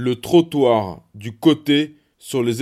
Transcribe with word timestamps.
le 0.00 0.14
trottoir 0.14 1.00
du 1.16 1.36
côté 1.36 1.96
sur 2.20 2.44
les, 2.44 2.58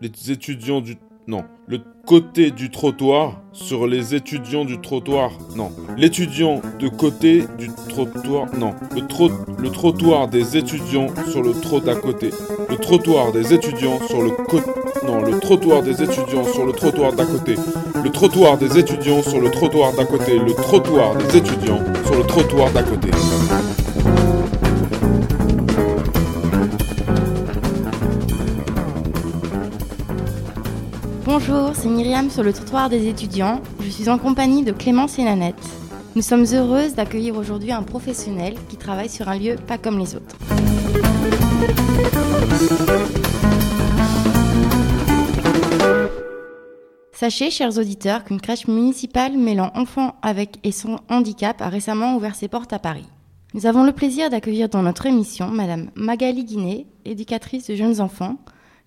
les 0.00 0.30
étudiants 0.30 0.80
du... 0.80 0.96
Non. 1.28 1.44
Le 1.66 1.82
côté 2.06 2.50
du 2.52 2.70
trottoir 2.70 3.42
sur 3.52 3.86
les 3.86 4.14
étudiants 4.14 4.64
du 4.64 4.80
trottoir. 4.80 5.32
Non. 5.56 5.72
L'étudiant 5.98 6.62
de 6.78 6.88
côté 6.88 7.44
du 7.58 7.68
trottoir. 7.90 8.46
Non. 8.56 8.74
Le 8.96 9.70
trottoir 9.70 10.28
des 10.28 10.56
étudiants 10.56 11.08
sur 11.30 11.42
le 11.42 11.52
trot 11.52 11.80
d'à 11.80 11.96
côté. 11.96 12.30
Le 12.70 12.76
trottoir 12.76 13.30
des 13.30 13.52
étudiants 13.52 14.00
sur 14.08 14.22
le 14.22 14.30
côté. 14.30 14.70
Non. 15.06 15.20
Le 15.20 15.38
trottoir 15.38 15.82
des 15.82 16.02
étudiants 16.02 16.44
sur 16.44 16.64
le 16.64 16.72
trottoir 16.72 17.12
d'à 17.12 17.26
côté. 17.26 17.56
Le 18.02 18.08
trottoir 18.08 18.56
des 18.56 18.78
étudiants 18.78 19.22
sur 19.22 19.38
le 19.38 19.50
trottoir 19.50 19.92
d'à 19.92 20.06
côté. 20.06 20.38
Le 20.38 20.54
trottoir 20.54 21.14
des 21.14 21.36
étudiants 21.36 21.82
sur 22.06 22.16
le 22.16 22.24
trottoir 22.24 22.72
d'à 22.72 22.82
côté. 22.82 23.10
Bonjour, 31.52 31.74
c'est 31.74 31.88
Myriam 31.88 32.30
sur 32.30 32.44
le 32.44 32.52
trottoir 32.52 32.88
des 32.88 33.08
étudiants. 33.08 33.60
Je 33.80 33.88
suis 33.88 34.08
en 34.08 34.18
compagnie 34.18 34.62
de 34.62 34.70
Clémence 34.70 35.18
et 35.18 35.24
Nanette. 35.24 35.56
Nous 36.14 36.22
sommes 36.22 36.44
heureuses 36.52 36.94
d'accueillir 36.94 37.34
aujourd'hui 37.36 37.72
un 37.72 37.82
professionnel 37.82 38.54
qui 38.68 38.76
travaille 38.76 39.08
sur 39.08 39.28
un 39.28 39.36
lieu 39.36 39.56
pas 39.56 39.76
comme 39.76 39.98
les 39.98 40.14
autres. 40.14 40.36
Sachez, 47.12 47.50
chers 47.50 47.78
auditeurs, 47.78 48.22
qu'une 48.22 48.40
crèche 48.40 48.68
municipale 48.68 49.36
mêlant 49.36 49.72
enfants 49.74 50.14
avec 50.22 50.60
et 50.62 50.70
son 50.70 51.00
handicap 51.08 51.60
a 51.62 51.68
récemment 51.68 52.14
ouvert 52.14 52.36
ses 52.36 52.46
portes 52.46 52.72
à 52.72 52.78
Paris. 52.78 53.08
Nous 53.54 53.66
avons 53.66 53.82
le 53.82 53.92
plaisir 53.92 54.30
d'accueillir 54.30 54.68
dans 54.68 54.82
notre 54.82 55.06
émission 55.06 55.48
Madame 55.48 55.90
Magali 55.96 56.44
Guinet, 56.44 56.86
éducatrice 57.04 57.66
de 57.66 57.74
jeunes 57.74 58.00
enfants, 58.00 58.36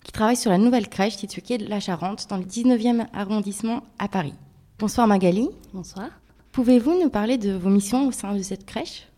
qui 0.04 0.12
travaille 0.12 0.36
sur 0.36 0.50
la 0.50 0.58
nouvelle 0.58 0.88
crèche 0.88 1.16
située 1.16 1.58
de 1.58 1.66
la 1.66 1.80
Charente, 1.80 2.26
dans 2.30 2.36
le 2.36 2.44
19e 2.44 3.06
arrondissement 3.12 3.82
à 3.98 4.06
Paris. 4.06 4.34
Bonsoir 4.78 5.08
Magali. 5.08 5.48
Bonsoir. 5.72 6.08
Pouvez-vous 6.52 7.00
nous 7.02 7.08
parler 7.10 7.38
de 7.38 7.52
vos 7.52 7.70
missions 7.70 8.06
au 8.06 8.12
sein 8.12 8.34
de 8.34 8.42
cette 8.42 8.66
crèche? 8.66 9.08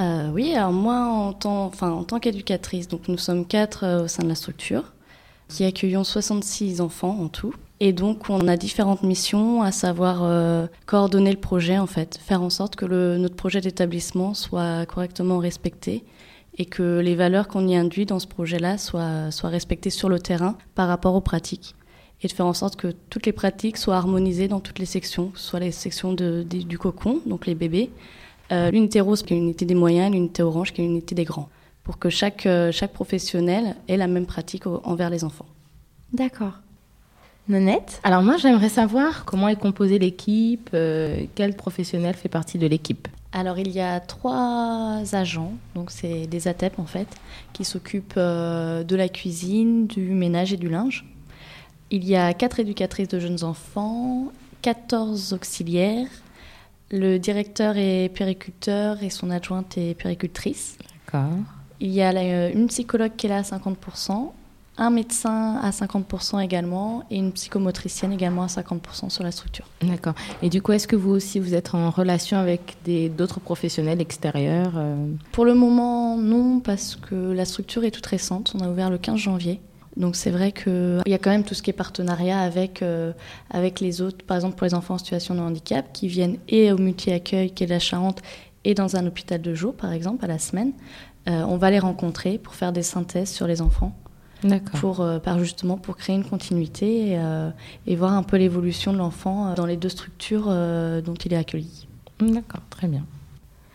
Euh, 0.00 0.30
Oui, 0.32 0.54
alors 0.54 0.72
moi, 0.72 1.04
en 1.06 1.32
tant, 1.32 1.66
enfin, 1.66 1.90
en 1.92 2.02
tant 2.02 2.18
qu'éducatrice, 2.18 2.88
donc 2.88 3.06
nous 3.08 3.18
sommes 3.18 3.46
quatre 3.46 3.84
euh, 3.84 4.04
au 4.04 4.08
sein 4.08 4.24
de 4.24 4.28
la 4.28 4.34
structure, 4.34 4.92
qui 5.48 5.64
accueillons 5.64 6.02
66 6.02 6.80
enfants 6.80 7.18
en 7.20 7.28
tout. 7.28 7.54
Et 7.78 7.92
donc, 7.92 8.30
on 8.30 8.48
a 8.48 8.56
différentes 8.56 9.02
missions, 9.02 9.62
à 9.62 9.70
savoir 9.70 10.20
euh, 10.22 10.66
coordonner 10.86 11.30
le 11.30 11.40
projet, 11.40 11.78
en 11.78 11.86
fait, 11.86 12.18
faire 12.24 12.42
en 12.42 12.50
sorte 12.50 12.74
que 12.74 12.86
le, 12.86 13.18
notre 13.18 13.36
projet 13.36 13.60
d'établissement 13.60 14.34
soit 14.34 14.86
correctement 14.86 15.38
respecté 15.38 16.04
et 16.58 16.66
que 16.66 17.00
les 17.00 17.14
valeurs 17.14 17.48
qu'on 17.48 17.66
y 17.66 17.76
induit 17.76 18.06
dans 18.06 18.18
ce 18.18 18.26
projet-là 18.26 18.78
soient, 18.78 19.30
respectées 19.44 19.90
sur 19.90 20.08
le 20.08 20.18
terrain 20.18 20.56
par 20.74 20.88
rapport 20.88 21.14
aux 21.14 21.20
pratiques. 21.20 21.74
Et 22.22 22.28
de 22.28 22.32
faire 22.32 22.46
en 22.46 22.52
sorte 22.52 22.76
que 22.76 22.94
toutes 23.10 23.26
les 23.26 23.32
pratiques 23.32 23.76
soient 23.76 23.96
harmonisées 23.96 24.48
dans 24.48 24.60
toutes 24.60 24.78
les 24.78 24.86
sections, 24.86 25.32
soit 25.34 25.60
les 25.60 25.72
sections 25.72 26.12
du 26.12 26.78
cocon, 26.78 27.20
donc 27.26 27.46
les 27.46 27.54
bébés, 27.54 27.90
euh, 28.52 28.70
l'unité 28.70 29.00
rose 29.00 29.22
qui 29.22 29.34
est 29.34 29.36
l'unité 29.36 29.64
des 29.64 29.74
moyens, 29.74 30.12
l'unité 30.12 30.42
orange 30.42 30.72
qui 30.72 30.82
est 30.82 30.84
l'unité 30.84 31.14
des 31.14 31.24
grands, 31.24 31.48
pour 31.84 31.98
que 31.98 32.10
chaque, 32.10 32.46
euh, 32.46 32.70
chaque 32.70 32.92
professionnel 32.92 33.76
ait 33.88 33.96
la 33.96 34.06
même 34.06 34.26
pratique 34.26 34.66
envers 34.66 35.10
les 35.10 35.24
enfants. 35.24 35.46
D'accord. 36.12 36.60
Nonette 37.48 38.00
Alors 38.04 38.22
moi 38.22 38.36
j'aimerais 38.36 38.68
savoir 38.68 39.24
comment 39.24 39.48
est 39.48 39.56
composée 39.56 39.98
l'équipe, 39.98 40.70
euh, 40.74 41.24
quel 41.34 41.56
professionnel 41.56 42.14
fait 42.14 42.28
partie 42.28 42.56
de 42.56 42.68
l'équipe? 42.68 43.08
Alors 43.32 43.58
il 43.58 43.70
y 43.70 43.80
a 43.80 43.98
trois 44.00 45.02
agents, 45.12 45.52
donc 45.74 45.90
c'est 45.90 46.26
des 46.26 46.48
ATEP 46.48 46.78
en 46.78 46.86
fait, 46.86 47.08
qui 47.52 47.64
s'occupent 47.64 48.14
euh, 48.16 48.84
de 48.84 48.96
la 48.96 49.08
cuisine, 49.08 49.86
du 49.86 50.10
ménage 50.10 50.52
et 50.52 50.56
du 50.56 50.68
linge. 50.68 51.06
Il 51.90 52.04
y 52.04 52.16
a 52.16 52.32
quatre 52.34 52.60
éducatrices 52.60 53.08
de 53.08 53.18
jeunes 53.18 53.42
enfants, 53.44 54.32
14 54.62 55.32
auxiliaires, 55.32 56.08
le 56.90 57.18
directeur 57.18 57.78
est 57.78 58.10
périculteur 58.14 59.02
et 59.02 59.08
son 59.08 59.30
adjointe 59.30 59.78
est 59.78 59.94
péricultrice. 59.94 60.76
D'accord. 61.06 61.38
Il 61.80 61.90
y 61.90 62.02
a 62.02 62.50
une 62.50 62.66
psychologue 62.68 63.12
qui 63.16 63.26
est 63.26 63.30
là 63.30 63.38
à 63.38 63.42
50%, 63.42 64.30
un 64.78 64.90
médecin 64.90 65.56
à 65.62 65.70
50% 65.70 66.42
également 66.42 67.04
et 67.10 67.16
une 67.16 67.32
psychomotricienne 67.32 68.12
également 68.12 68.42
à 68.42 68.46
50% 68.46 69.10
sur 69.10 69.22
la 69.22 69.30
structure. 69.30 69.66
D'accord. 69.82 70.14
Et 70.42 70.48
du 70.48 70.62
coup, 70.62 70.72
est-ce 70.72 70.88
que 70.88 70.96
vous 70.96 71.10
aussi, 71.10 71.40
vous 71.40 71.54
êtes 71.54 71.74
en 71.74 71.90
relation 71.90 72.38
avec 72.38 72.76
d'autres 73.16 73.40
professionnels 73.40 74.00
extérieurs 74.00 74.72
euh? 74.76 75.06
Pour 75.32 75.44
le 75.44 75.54
moment, 75.54 76.16
non, 76.16 76.60
parce 76.60 76.96
que 76.96 77.32
la 77.32 77.44
structure 77.44 77.84
est 77.84 77.90
toute 77.90 78.06
récente. 78.06 78.54
On 78.58 78.64
a 78.64 78.68
ouvert 78.68 78.88
le 78.88 78.98
15 78.98 79.18
janvier. 79.18 79.60
Donc 79.96 80.16
c'est 80.16 80.30
vrai 80.30 80.52
qu'il 80.52 81.02
y 81.04 81.12
a 81.12 81.18
quand 81.18 81.30
même 81.30 81.44
tout 81.44 81.52
ce 81.52 81.62
qui 81.62 81.68
est 81.68 81.74
partenariat 81.74 82.40
avec, 82.40 82.80
euh, 82.80 83.12
avec 83.50 83.78
les 83.80 84.00
autres, 84.00 84.24
par 84.24 84.38
exemple 84.38 84.56
pour 84.56 84.64
les 84.64 84.72
enfants 84.72 84.94
en 84.94 84.98
situation 84.98 85.34
de 85.34 85.40
handicap, 85.40 85.92
qui 85.92 86.08
viennent 86.08 86.38
et 86.48 86.72
au 86.72 86.78
multi-accueil 86.78 87.50
qui 87.50 87.64
est 87.64 87.66
la 87.66 87.78
Charente 87.78 88.22
et 88.64 88.72
dans 88.74 88.96
un 88.96 89.06
hôpital 89.06 89.42
de 89.42 89.54
jour, 89.54 89.74
par 89.74 89.92
exemple, 89.92 90.24
à 90.24 90.28
la 90.28 90.38
semaine. 90.38 90.72
Euh, 91.28 91.44
on 91.46 91.56
va 91.56 91.70
les 91.70 91.78
rencontrer 91.78 92.38
pour 92.38 92.54
faire 92.54 92.72
des 92.72 92.82
synthèses 92.82 93.30
sur 93.30 93.46
les 93.46 93.60
enfants 93.60 93.92
pour 94.74 95.00
euh, 95.00 95.18
par 95.18 95.38
justement 95.38 95.76
pour 95.76 95.96
créer 95.96 96.16
une 96.16 96.24
continuité 96.24 97.10
et, 97.10 97.18
euh, 97.18 97.50
et 97.86 97.96
voir 97.96 98.12
un 98.12 98.22
peu 98.22 98.36
l'évolution 98.36 98.92
de 98.92 98.98
l'enfant 98.98 99.48
euh, 99.48 99.54
dans 99.54 99.66
les 99.66 99.76
deux 99.76 99.88
structures 99.88 100.46
dont 100.46 101.14
il 101.14 101.32
est 101.32 101.36
accueilli. 101.36 101.86
D'accord, 102.20 102.62
très 102.70 102.86
bien. 102.86 103.04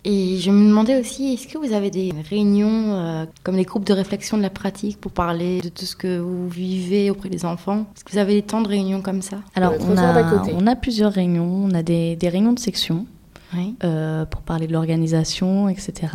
Et 0.06 0.38
je 0.38 0.52
me 0.52 0.70
demandais 0.70 0.98
aussi, 0.98 1.34
est-ce 1.34 1.48
que 1.48 1.58
vous 1.58 1.74
avez 1.74 1.90
des 1.90 2.14
réunions 2.30 3.28
comme 3.44 3.58
des 3.58 3.66
groupes 3.66 3.84
de 3.84 3.92
réflexion 3.92 4.38
de 4.38 4.42
la 4.42 4.50
pratique 4.50 5.02
pour 5.02 5.12
parler 5.12 5.60
de 5.60 5.68
tout 5.68 5.84
ce 5.84 5.98
que 5.98 6.20
vous 6.20 6.48
vivez 6.48 7.10
auprès 7.10 7.28
des 7.28 7.44
enfants? 7.44 7.86
Est-ce 7.94 8.06
que 8.06 8.12
vous 8.14 8.18
avez 8.18 8.36
des 8.36 8.42
temps 8.42 8.62
de 8.62 8.70
réunions 8.70 9.02
comme 9.02 9.22
ça? 9.22 9.40
Alors, 9.56 9.74
on 9.82 9.98
a, 9.98 10.54
on 10.54 10.66
a, 10.66 10.76
plusieurs 10.78 11.12
réunions. 11.12 11.44
On 11.44 11.72
a 11.72 11.84
des, 11.84 12.16
des 12.16 12.30
réunions 12.30 12.54
de 12.54 12.60
section 12.60 13.06
pour 13.52 14.42
parler 14.44 14.68
de 14.68 14.74
l'organisation, 14.74 15.68
etc. 15.68 16.08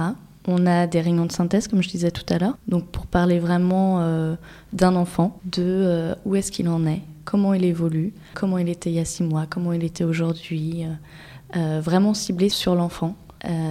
On 0.47 0.66
a 0.66 0.86
des 0.86 1.00
réunions 1.00 1.26
de 1.26 1.32
synthèse, 1.32 1.69
comme 1.69 1.82
je 1.82 1.88
disais 1.88 2.10
tout 2.10 2.25
à 2.32 2.38
l'heure, 2.38 2.56
donc 2.66 2.86
pour 2.86 3.06
parler 3.06 3.38
vraiment 3.38 4.00
euh, 4.00 4.34
d'un 4.72 4.97
enfant, 4.97 5.38
de 5.44 5.62
euh, 5.62 6.14
où 6.25 6.34
est-ce 6.34 6.50
qu'il 6.50 6.69
en 6.69 6.84
est, 6.86 7.03
comment 7.25 7.54
il 7.54 7.64
évolue, 7.64 8.12
comment 8.34 8.58
il 8.58 8.69
était 8.69 8.91
il 8.91 8.97
y 8.97 9.00
a 9.00 9.04
six 9.04 9.22
mois, 9.22 9.47
comment 9.48 9.72
il 9.72 9.84
était 9.84 10.04
aujourd'hui, 10.04 10.84
euh, 11.56 11.80
vraiment 11.80 12.12
ciblé 12.14 12.48
sur 12.48 12.75
l'enfant, 12.75 13.16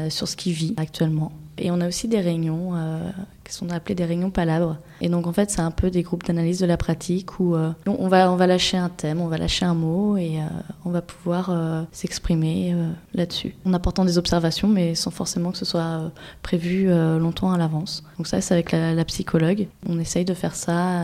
sur 0.09 0.27
ce 0.27 0.35
qu'il 0.35 0.53
vit 0.53 0.73
actuellement. 0.77 1.31
Et 1.61 1.69
on 1.69 1.79
a 1.79 1.87
aussi 1.87 2.07
des 2.07 2.19
réunions 2.19 2.71
euh, 2.73 3.11
qui 3.43 3.53
sont 3.53 3.69
appelées 3.69 3.93
des 3.93 4.03
réunions 4.03 4.31
palabres. 4.31 4.77
Et 4.99 5.09
donc 5.09 5.27
en 5.27 5.31
fait, 5.31 5.51
c'est 5.51 5.61
un 5.61 5.69
peu 5.69 5.91
des 5.91 6.01
groupes 6.01 6.23
d'analyse 6.23 6.59
de 6.59 6.65
la 6.65 6.75
pratique 6.75 7.39
où 7.39 7.55
euh, 7.55 7.71
on, 7.85 8.07
va, 8.07 8.31
on 8.31 8.35
va 8.35 8.47
lâcher 8.47 8.77
un 8.77 8.89
thème, 8.89 9.21
on 9.21 9.27
va 9.27 9.37
lâcher 9.37 9.65
un 9.65 9.75
mot 9.75 10.17
et 10.17 10.39
euh, 10.39 10.45
on 10.85 10.89
va 10.89 11.03
pouvoir 11.03 11.55
s'exprimer 11.91 12.75
là-dessus. 13.13 13.53
En 13.65 13.73
apportant 13.73 14.05
des 14.05 14.17
observations, 14.17 14.67
mais 14.67 14.95
sans 14.95 15.11
forcément 15.11 15.51
que 15.51 15.59
ce 15.59 15.65
soit 15.65 16.11
prévu 16.41 16.87
longtemps 16.87 17.51
à 17.51 17.57
l'avance. 17.57 18.03
Donc 18.17 18.25
ça, 18.25 18.41
c'est 18.41 18.55
avec 18.55 18.71
la, 18.71 19.05
psychologue. 19.05 19.67
On 19.87 19.99
essaye 19.99 20.25
de 20.25 20.33
faire 20.33 20.55
ça 20.55 21.03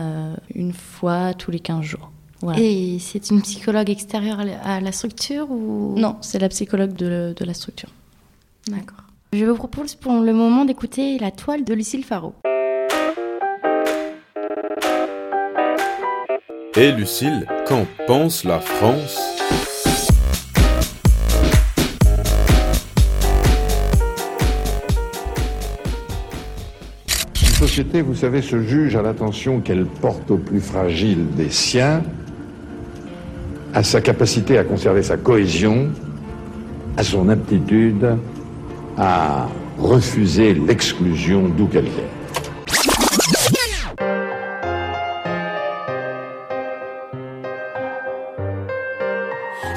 une 0.54 0.72
fois 0.72 1.34
tous 1.34 1.52
les 1.52 1.60
15 1.60 1.82
jours. 1.82 2.10
Et 2.56 2.98
c'est 3.00 3.30
une 3.30 3.42
psychologue 3.42 3.90
extérieure 3.90 4.40
à 4.64 4.80
la 4.80 4.92
structure 4.92 5.50
ou? 5.50 5.94
Non, 5.96 6.16
c'est 6.20 6.38
la 6.38 6.48
psychologue 6.48 6.94
de, 6.94 7.34
de 7.36 7.44
la 7.44 7.54
structure. 7.54 7.90
D'accord. 8.68 9.07
Je 9.34 9.44
vous 9.44 9.56
propose 9.56 9.94
pour 9.94 10.22
le 10.22 10.32
moment 10.32 10.64
d'écouter 10.64 11.18
la 11.18 11.30
toile 11.30 11.62
de 11.62 11.74
Lucille 11.74 12.02
Faro. 12.02 12.32
Et 16.74 16.92
Lucille, 16.92 17.46
qu'en 17.66 17.86
pense 18.06 18.44
la 18.44 18.58
France? 18.58 19.18
Une 27.42 27.66
société, 27.66 28.00
vous 28.00 28.14
savez, 28.14 28.40
se 28.40 28.62
juge 28.62 28.96
à 28.96 29.02
l'attention 29.02 29.60
qu'elle 29.60 29.84
porte 29.84 30.30
au 30.30 30.38
plus 30.38 30.62
fragile 30.62 31.26
des 31.36 31.50
siens, 31.50 32.02
à 33.74 33.82
sa 33.82 34.00
capacité 34.00 34.56
à 34.56 34.64
conserver 34.64 35.02
sa 35.02 35.18
cohésion, 35.18 35.90
à 36.96 37.02
son 37.02 37.28
aptitude 37.28 38.16
à 38.98 39.48
refuser 39.78 40.54
l'exclusion 40.54 41.48
d'où 41.48 41.66
qu'elle 41.66 41.88
vienne. 41.88 42.08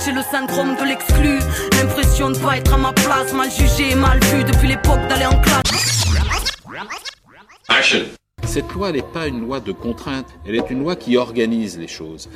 J'ai 0.03 0.11
le 0.11 0.21
syndrome 0.23 0.75
de 0.75 0.85
l'exclu, 0.85 1.37
l'impression 1.79 2.31
de 2.31 2.37
pas 2.37 2.57
être 2.57 2.73
à 2.73 2.77
ma 2.77 2.91
place, 2.91 3.31
mal 3.33 3.51
jugé, 3.51 3.93
mal 3.93 4.19
vu 4.23 4.43
depuis 4.43 4.67
l'époque 4.67 5.07
d'aller 5.07 5.27
en 5.27 5.39
classe. 5.39 6.07
Action. 7.69 7.99
Cette 8.43 8.71
loi 8.73 8.91
n'est 8.91 9.03
pas 9.03 9.27
une 9.27 9.41
loi 9.41 9.59
de 9.59 9.71
contrainte, 9.71 10.25
elle 10.47 10.55
est 10.55 10.69
une 10.71 10.79
loi 10.79 10.95
qui 10.95 11.15
organise 11.15 11.77
les 11.77 11.87
choses. 11.87 12.27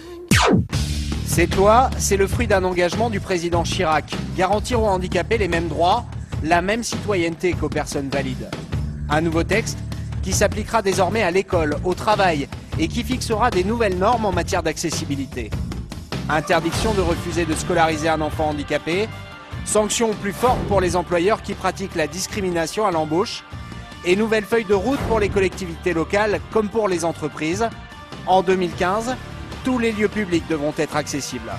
Cette 1.26 1.56
loi, 1.56 1.90
c'est 1.98 2.16
le 2.16 2.28
fruit 2.28 2.48
d'un 2.48 2.64
engagement 2.64 3.10
du 3.10 3.20
président 3.20 3.64
Chirac. 3.64 4.16
Garantir 4.38 4.82
aux 4.82 4.86
handicapés 4.86 5.40
les 5.40 5.48
mêmes 5.48 5.68
droits 5.68 6.06
la 6.44 6.62
même 6.62 6.84
citoyenneté 6.84 7.54
qu'aux 7.54 7.70
personnes 7.70 8.10
valides. 8.10 8.50
Un 9.10 9.22
nouveau 9.22 9.44
texte 9.44 9.78
qui 10.22 10.34
s'appliquera 10.34 10.82
désormais 10.82 11.24
à 11.24 11.32
l'école, 11.32 11.78
au 11.84 11.94
travail 11.94 12.48
et 12.80 12.88
qui 12.88 13.04
fixera 13.04 13.52
des 13.52 13.64
nouvelles 13.64 13.98
normes 13.98 14.26
en 14.26 14.32
matière 14.32 14.64
d'accessibilité. 14.64 15.52
Interdiction 16.30 16.94
de 16.94 17.02
refuser 17.02 17.46
de 17.46 17.54
scolariser 17.54 18.10
un 18.10 18.22
enfant 18.22 18.50
handicapé, 18.50 19.08
sanctions 19.66 20.14
plus 20.14 20.34
fortes 20.34 20.64
pour 20.68 20.82
les 20.82 20.96
employeurs 20.96 21.42
qui 21.42 21.54
pratiquent 21.54 21.96
la 21.96 22.08
discrimination 22.08 22.86
à 22.86 22.92
l'embauche 22.92 23.44
et 24.06 24.16
nouvelle 24.16 24.44
feuille 24.44 24.66
de 24.66 24.74
route 24.74 25.00
pour 25.08 25.20
les 25.20 25.30
collectivités 25.30 25.94
locales 25.94 26.40
comme 26.52 26.70
pour 26.70 26.88
les 26.88 27.06
entreprises. 27.06 27.70
En 28.26 28.42
2015, 28.42 29.16
tous 29.64 29.78
les 29.78 29.92
lieux 29.92 30.08
publics 30.08 30.48
devront 30.50 30.74
être 30.78 30.96
accessibles. 30.96 31.52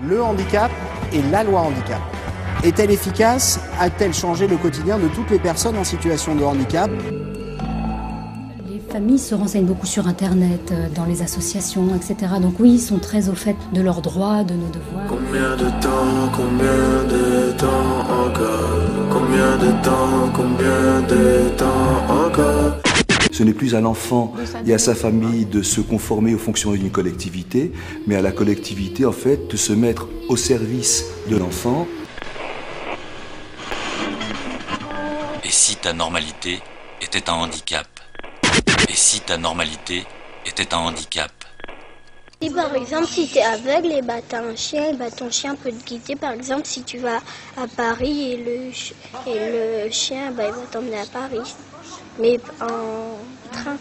Le 0.00 0.22
handicap 0.22 0.70
et 1.12 1.22
la 1.30 1.44
loi 1.44 1.60
handicap. 1.60 2.00
Est-elle 2.64 2.92
efficace? 2.92 3.58
A-t-elle 3.80 4.14
changé 4.14 4.46
le 4.46 4.56
quotidien 4.56 4.96
de 4.96 5.08
toutes 5.08 5.30
les 5.30 5.40
personnes 5.40 5.76
en 5.76 5.82
situation 5.82 6.36
de 6.36 6.44
handicap? 6.44 6.88
Les 8.70 8.78
familles 8.78 9.18
se 9.18 9.34
renseignent 9.34 9.66
beaucoup 9.66 9.86
sur 9.86 10.06
Internet, 10.06 10.70
euh, 10.70 10.86
dans 10.94 11.04
les 11.04 11.22
associations, 11.22 11.88
etc. 11.96 12.34
Donc 12.40 12.60
oui, 12.60 12.74
ils 12.74 12.80
sont 12.80 13.00
très 13.00 13.28
au 13.28 13.34
fait 13.34 13.56
de 13.72 13.82
leurs 13.82 14.00
droits, 14.00 14.44
de 14.44 14.54
nos 14.54 14.68
devoirs. 14.68 15.08
Combien 15.08 15.56
de 15.56 15.70
temps, 15.80 16.30
combien 16.32 17.02
de 17.08 17.50
temps 17.58 17.98
encore? 18.26 19.10
Combien 19.10 19.56
de 19.56 19.82
temps, 19.82 20.30
combien 20.32 21.00
de 21.08 21.48
temps 21.56 22.26
encore? 22.26 22.76
Ce 23.32 23.42
n'est 23.42 23.54
plus 23.54 23.74
à 23.74 23.80
l'enfant 23.80 24.34
et 24.66 24.72
à 24.72 24.78
sa 24.78 24.94
famille 24.94 25.46
de 25.46 25.62
se 25.62 25.80
conformer 25.80 26.34
aux 26.34 26.38
fonctions 26.38 26.70
d'une 26.70 26.90
collectivité, 26.90 27.72
mais 28.06 28.14
à 28.14 28.22
la 28.22 28.30
collectivité, 28.30 29.04
en 29.04 29.12
fait, 29.12 29.50
de 29.50 29.56
se 29.56 29.72
mettre 29.72 30.06
au 30.28 30.36
service 30.36 31.06
de 31.28 31.36
l'enfant. 31.36 31.88
Si 35.52 35.76
ta 35.76 35.92
normalité 35.92 36.60
était 37.00 37.28
un 37.28 37.34
handicap 37.34 37.86
Et 38.88 38.94
si 38.94 39.20
ta 39.20 39.36
normalité 39.36 40.04
était 40.46 40.74
un 40.74 40.78
handicap 40.78 41.30
si 42.40 42.50
par 42.50 42.74
exemple, 42.74 43.06
si 43.06 43.28
tu 43.28 43.38
es 43.38 43.42
aveugle, 43.44 43.92
et 43.92 44.02
bah, 44.02 44.14
tu 44.28 44.34
as 44.34 44.40
un 44.40 44.56
chien, 44.56 44.88
et 44.88 44.94
bah, 44.94 45.12
ton 45.12 45.30
chien 45.30 45.54
peut 45.54 45.70
te 45.70 45.84
guider. 45.84 46.16
Par 46.16 46.32
exemple, 46.32 46.62
si 46.64 46.82
tu 46.82 46.98
vas 46.98 47.18
à 47.56 47.68
Paris 47.68 48.32
et 48.32 48.36
le, 48.36 48.72
et 49.30 49.84
le 49.86 49.90
chien, 49.92 50.32
bah, 50.32 50.48
il 50.48 50.52
va 50.52 50.66
t'emmener 50.66 50.98
à 50.98 51.06
Paris 51.06 51.54
mais 52.18 52.38
en 52.60 53.18
train. 53.52 53.76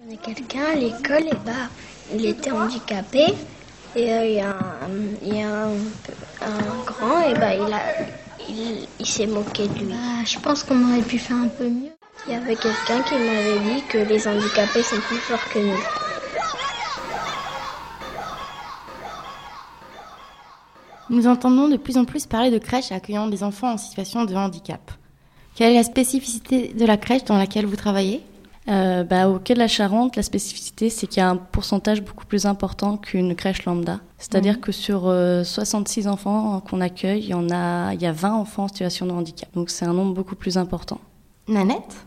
On 0.00 0.04
connais 0.04 0.16
quelqu'un 0.16 0.64
à 0.64 0.74
l'école, 0.74 1.28
et 1.28 1.36
bah, 1.44 1.68
il 2.12 2.26
était 2.26 2.50
handicapé. 2.50 3.34
Et 3.94 4.12
euh, 4.12 4.24
il 4.24 4.34
y 4.34 4.40
a, 4.40 4.50
un, 4.50 5.34
y 5.34 5.42
a 5.42 5.66
un, 5.66 6.84
grand, 6.86 7.28
et 7.28 7.34
bah, 7.34 7.54
il, 7.54 7.72
a, 7.72 7.82
il, 8.48 8.88
il 8.98 9.06
s'est 9.06 9.26
moqué 9.26 9.68
de 9.68 9.78
lui. 9.80 9.92
Bah, 9.92 10.24
je 10.24 10.38
pense 10.38 10.62
qu'on 10.64 10.82
aurait 10.90 11.02
pu 11.02 11.18
faire 11.18 11.36
un 11.36 11.48
peu 11.48 11.68
mieux. 11.68 11.92
Il 12.26 12.32
y 12.32 12.36
avait 12.36 12.56
quelqu'un 12.56 13.02
qui 13.02 13.14
m'avait 13.14 13.58
dit 13.58 13.82
que 13.88 13.98
les 13.98 14.26
handicapés 14.28 14.82
sont 14.82 15.00
plus 15.00 15.16
forts 15.16 15.46
que 15.52 15.58
nous. 15.58 15.78
Nous 21.10 21.26
entendons 21.26 21.68
de 21.68 21.76
plus 21.76 21.98
en 21.98 22.06
plus 22.06 22.26
parler 22.26 22.50
de 22.50 22.58
crèches 22.58 22.92
accueillant 22.92 23.26
des 23.26 23.42
enfants 23.42 23.72
en 23.72 23.76
situation 23.76 24.24
de 24.24 24.34
handicap. 24.34 24.90
Quelle 25.54 25.72
est 25.72 25.76
la 25.76 25.82
spécificité 25.82 26.72
de 26.72 26.86
la 26.86 26.96
crèche 26.96 27.24
dans 27.24 27.36
laquelle 27.36 27.66
vous 27.66 27.76
travaillez? 27.76 28.22
Euh, 28.68 29.04
bah, 29.04 29.28
Au 29.28 29.38
Quai 29.38 29.54
de 29.54 29.58
la 29.58 29.68
Charente, 29.68 30.16
la 30.16 30.22
spécificité, 30.22 30.90
c'est 30.90 31.06
qu'il 31.06 31.18
y 31.18 31.20
a 31.20 31.28
un 31.28 31.36
pourcentage 31.36 32.02
beaucoup 32.02 32.26
plus 32.26 32.46
important 32.46 32.96
qu'une 32.96 33.34
crèche 33.34 33.64
lambda. 33.64 34.00
C'est-à-dire 34.18 34.54
mhm. 34.54 34.60
que 34.60 34.72
sur 34.72 35.02
66 35.02 36.06
euh, 36.06 36.10
enfants 36.10 36.60
qu'on 36.60 36.80
accueille, 36.80 37.22
il 37.22 37.28
y, 37.30 37.34
en 37.34 37.50
a, 37.50 37.92
il 37.94 38.00
y 38.00 38.06
a 38.06 38.12
20 38.12 38.32
enfants 38.32 38.64
en 38.64 38.68
situation 38.68 39.06
de 39.06 39.12
handicap. 39.12 39.48
Donc 39.54 39.70
c'est 39.70 39.84
un 39.84 39.92
nombre 39.92 40.14
beaucoup 40.14 40.36
plus 40.36 40.56
important. 40.58 41.00
Nanette? 41.48 42.06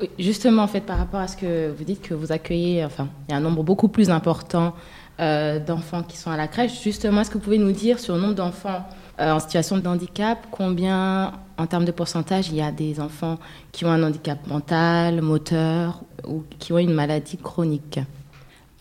Oui, 0.00 0.10
justement, 0.18 0.62
en 0.62 0.68
fait, 0.68 0.80
par 0.80 0.98
rapport 0.98 1.20
à 1.20 1.28
ce 1.28 1.36
que 1.36 1.70
vous 1.70 1.84
dites 1.84 2.02
que 2.02 2.14
vous 2.14 2.32
accueillez, 2.32 2.84
enfin, 2.84 3.08
il 3.28 3.32
y 3.32 3.34
a 3.34 3.38
un 3.38 3.40
nombre 3.40 3.62
beaucoup 3.62 3.88
plus 3.88 4.10
important 4.10 4.74
euh, 5.20 5.58
d'enfants 5.60 6.02
qui 6.02 6.16
sont 6.16 6.30
à 6.30 6.36
la 6.36 6.48
crèche. 6.48 6.82
Justement, 6.82 7.20
est-ce 7.20 7.30
que 7.30 7.38
vous 7.38 7.44
pouvez 7.44 7.58
nous 7.58 7.72
dire 7.72 7.98
sur 8.00 8.14
le 8.14 8.20
nombre 8.20 8.34
d'enfants 8.34 8.84
en 9.18 9.38
situation 9.40 9.78
de 9.78 9.86
handicap, 9.86 10.46
combien 10.50 11.32
en 11.58 11.66
termes 11.66 11.84
de 11.84 11.92
pourcentage 11.92 12.48
il 12.48 12.56
y 12.56 12.62
a 12.62 12.72
des 12.72 12.98
enfants 12.98 13.38
qui 13.70 13.84
ont 13.84 13.90
un 13.90 14.02
handicap 14.02 14.46
mental, 14.46 15.20
moteur 15.22 16.02
ou 16.26 16.42
qui 16.58 16.72
ont 16.72 16.78
une 16.78 16.94
maladie 16.94 17.36
chronique? 17.36 18.00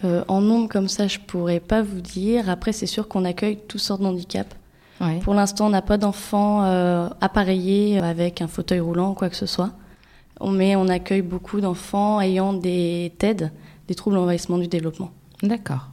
Euh, 0.04 0.24
En 0.28 0.42
nombre 0.42 0.68
comme 0.68 0.88
ça, 0.88 1.08
je 1.08 1.20
pourrais 1.20 1.60
pas 1.60 1.82
vous 1.84 2.02
dire. 2.02 2.50
Après, 2.50 2.72
c'est 2.72 2.88
sûr 2.88 3.08
qu'on 3.08 3.24
accueille 3.26 3.60
toutes 3.68 3.82
sortes 3.82 4.02
de 4.02 4.08
handicaps. 4.08 4.56
Pour 5.24 5.34
l'instant, 5.34 5.68
on 5.68 5.70
n'a 5.70 5.82
pas 5.82 5.98
d'enfants 5.98 6.62
appareillés 7.22 8.00
avec 8.00 8.42
un 8.42 8.48
fauteuil 8.48 8.80
roulant 8.80 9.12
ou 9.12 9.14
quoi 9.14 9.30
que 9.30 9.36
ce 9.36 9.48
soit. 9.48 9.72
Mais 10.44 10.76
on 10.76 10.88
accueille 10.88 11.22
beaucoup 11.22 11.62
d'enfants 11.62 12.20
ayant 12.20 12.54
des 12.54 13.14
TED, 13.20 13.52
des 13.88 13.96
troubles 13.96 14.16
d'envahissement 14.16 14.58
du 14.58 14.68
développement. 14.68 15.12
D'accord. 15.44 15.91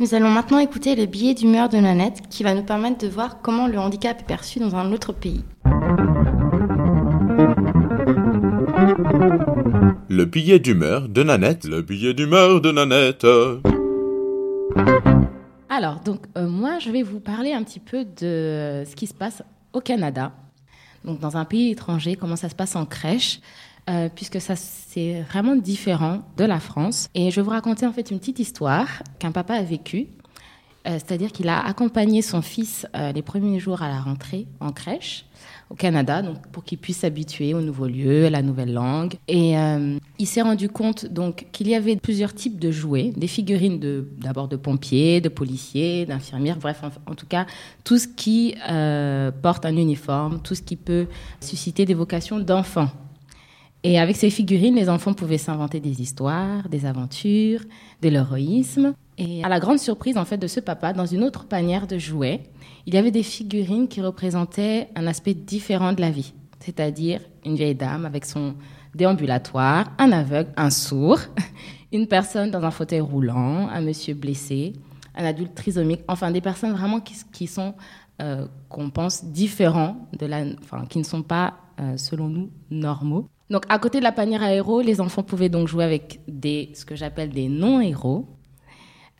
Nous 0.00 0.14
allons 0.14 0.30
maintenant 0.30 0.60
écouter 0.60 0.94
le 0.94 1.06
billet 1.06 1.34
d'humeur 1.34 1.68
de 1.68 1.76
Nanette 1.76 2.22
qui 2.30 2.44
va 2.44 2.54
nous 2.54 2.62
permettre 2.62 2.98
de 2.98 3.08
voir 3.08 3.42
comment 3.42 3.66
le 3.66 3.80
handicap 3.80 4.20
est 4.20 4.24
perçu 4.24 4.60
dans 4.60 4.76
un 4.76 4.92
autre 4.92 5.12
pays. 5.12 5.42
Le 10.08 10.24
billet 10.24 10.60
d'humeur 10.60 11.08
de 11.08 11.24
Nanette. 11.24 11.64
Le 11.64 11.82
billet 11.82 12.14
d'humeur 12.14 12.60
de 12.60 12.70
Nanette. 12.70 13.26
Alors, 15.68 15.98
donc, 15.98 16.20
euh, 16.36 16.46
moi, 16.46 16.78
je 16.78 16.90
vais 16.90 17.02
vous 17.02 17.18
parler 17.18 17.52
un 17.52 17.64
petit 17.64 17.80
peu 17.80 18.04
de 18.04 18.84
ce 18.88 18.94
qui 18.94 19.08
se 19.08 19.14
passe 19.14 19.42
au 19.72 19.80
Canada. 19.80 20.30
Donc, 21.04 21.18
dans 21.18 21.36
un 21.36 21.44
pays 21.44 21.72
étranger, 21.72 22.14
comment 22.14 22.36
ça 22.36 22.48
se 22.48 22.54
passe 22.54 22.76
en 22.76 22.86
crèche. 22.86 23.40
Euh, 23.88 24.10
puisque 24.14 24.40
ça 24.40 24.54
c'est 24.54 25.22
vraiment 25.22 25.56
différent 25.56 26.20
de 26.36 26.44
la 26.44 26.60
France. 26.60 27.08
Et 27.14 27.30
je 27.30 27.36
vais 27.36 27.42
vous 27.42 27.50
raconter 27.50 27.86
en 27.86 27.92
fait 27.92 28.10
une 28.10 28.18
petite 28.18 28.38
histoire 28.38 28.86
qu'un 29.18 29.32
papa 29.32 29.54
a 29.54 29.62
vécue. 29.62 30.08
Euh, 30.86 30.92
c'est-à-dire 30.92 31.32
qu'il 31.32 31.48
a 31.48 31.66
accompagné 31.66 32.22
son 32.22 32.42
fils 32.42 32.86
euh, 32.94 33.12
les 33.12 33.22
premiers 33.22 33.58
jours 33.58 33.82
à 33.82 33.88
la 33.88 34.00
rentrée 34.00 34.46
en 34.60 34.72
crèche 34.72 35.24
au 35.70 35.74
Canada, 35.74 36.22
donc 36.22 36.46
pour 36.48 36.64
qu'il 36.64 36.78
puisse 36.78 36.98
s'habituer 36.98 37.54
au 37.54 37.60
nouveau 37.60 37.86
lieu, 37.86 38.26
à 38.26 38.30
la 38.30 38.42
nouvelle 38.42 38.72
langue. 38.72 39.14
Et 39.26 39.52
il 40.18 40.26
s'est 40.26 40.40
rendu 40.40 40.70
compte 40.70 41.04
donc 41.04 41.46
qu'il 41.52 41.68
y 41.68 41.74
avait 41.74 41.96
plusieurs 41.96 42.34
types 42.34 42.58
de 42.58 42.70
jouets, 42.70 43.12
des 43.14 43.26
figurines 43.26 43.78
d'abord 44.16 44.48
de 44.48 44.56
pompiers, 44.56 45.20
de 45.20 45.28
policiers, 45.28 46.06
d'infirmières, 46.06 46.56
bref, 46.56 46.82
en, 47.06 47.14
tout 47.14 47.26
cas 47.26 47.44
tout 47.84 47.98
ce 47.98 48.08
qui 48.08 48.54
porte 49.42 49.66
un 49.66 49.76
uniforme, 49.76 50.40
tout 50.40 50.54
ce 50.54 50.62
qui 50.62 50.76
peut 50.76 51.06
susciter 51.42 51.84
des 51.84 51.94
vocations 51.94 52.38
d'enfants. 52.38 52.88
Et 53.84 53.98
avec 53.98 54.16
ces 54.16 54.30
figurines, 54.30 54.74
les 54.74 54.88
enfants 54.88 55.14
pouvaient 55.14 55.38
s'inventer 55.38 55.78
des 55.78 56.02
histoires, 56.02 56.68
des 56.68 56.84
aventures, 56.84 57.60
de 58.02 58.08
l'héroïsme. 58.08 58.94
Et 59.18 59.44
à 59.44 59.48
la 59.48 59.60
grande 59.60 59.78
surprise 59.78 60.16
en 60.16 60.24
fait 60.24 60.36
de 60.36 60.46
ce 60.46 60.60
papa, 60.60 60.92
dans 60.92 61.06
une 61.06 61.22
autre 61.22 61.46
panière 61.46 61.86
de 61.86 61.98
jouets, 61.98 62.42
il 62.86 62.94
y 62.94 62.96
avait 62.96 63.10
des 63.10 63.22
figurines 63.22 63.88
qui 63.88 64.00
représentaient 64.00 64.88
un 64.96 65.06
aspect 65.06 65.34
différent 65.34 65.92
de 65.92 66.00
la 66.00 66.10
vie, 66.10 66.32
c'est-à-dire 66.60 67.20
une 67.44 67.54
vieille 67.54 67.74
dame 67.74 68.04
avec 68.04 68.24
son 68.24 68.54
déambulatoire, 68.94 69.92
un 69.98 70.10
aveugle, 70.12 70.50
un 70.56 70.70
sourd, 70.70 71.20
une 71.92 72.06
personne 72.06 72.50
dans 72.50 72.62
un 72.64 72.70
fauteuil 72.70 73.00
roulant, 73.00 73.68
un 73.68 73.80
monsieur 73.80 74.14
blessé, 74.14 74.72
un 75.14 75.24
adulte 75.24 75.54
trisomique, 75.54 76.00
enfin 76.08 76.30
des 76.30 76.40
personnes 76.40 76.72
vraiment 76.72 77.00
qui, 77.00 77.46
sont, 77.46 77.74
euh, 78.20 78.46
qu'on 78.68 78.90
pense, 78.90 79.24
différents, 79.24 80.08
de 80.18 80.26
la, 80.26 80.44
enfin, 80.62 80.84
qui 80.88 80.98
ne 80.98 81.04
sont 81.04 81.22
pas, 81.22 81.54
euh, 81.80 81.96
selon 81.96 82.28
nous, 82.28 82.50
normaux. 82.70 83.28
Donc, 83.50 83.64
à 83.68 83.78
côté 83.78 83.98
de 83.98 84.04
la 84.04 84.12
panière 84.12 84.42
à 84.42 84.52
héros, 84.52 84.80
les 84.80 85.00
enfants 85.00 85.22
pouvaient 85.22 85.48
donc 85.48 85.68
jouer 85.68 85.84
avec 85.84 86.20
des, 86.28 86.70
ce 86.74 86.84
que 86.84 86.96
j'appelle 86.96 87.30
des 87.30 87.48
non-héros, 87.48 88.26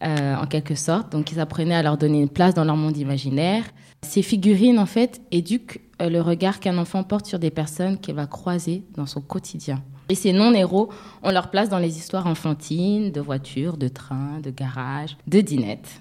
euh, 0.04 0.37
en 0.37 0.47
quelque 0.47 0.75
sorte. 0.75 1.11
Donc, 1.11 1.32
ils 1.32 1.40
apprenaient 1.40 1.75
à 1.75 1.82
leur 1.82 1.97
donner 1.97 2.20
une 2.20 2.28
place 2.28 2.54
dans 2.54 2.64
leur 2.64 2.76
monde 2.76 2.97
imaginaire. 2.97 3.64
Ces 4.02 4.23
figurines, 4.23 4.78
en 4.78 4.87
fait, 4.87 5.20
éduquent 5.32 5.80
euh, 6.00 6.08
le 6.08 6.20
regard 6.20 6.61
qu'un 6.61 6.78
enfant 6.78 7.02
porte 7.02 7.26
sur 7.26 7.40
des 7.40 7.50
personnes 7.50 7.99
qu'il 7.99 8.14
va 8.14 8.26
croiser 8.26 8.85
dans 8.94 9.06
son 9.06 9.20
quotidien. 9.20 9.82
Et 10.08 10.14
ces 10.14 10.32
non-héros 10.32 10.90
ont 11.23 11.30
leur 11.30 11.50
place 11.50 11.68
dans 11.68 11.78
les 11.78 11.99
histoires 11.99 12.26
enfantines, 12.26 13.11
de 13.11 13.20
voitures, 13.20 13.76
de 13.76 13.88
trains, 13.88 14.40
de 14.40 14.50
garages, 14.50 15.16
de 15.26 15.40
dinettes. 15.40 16.00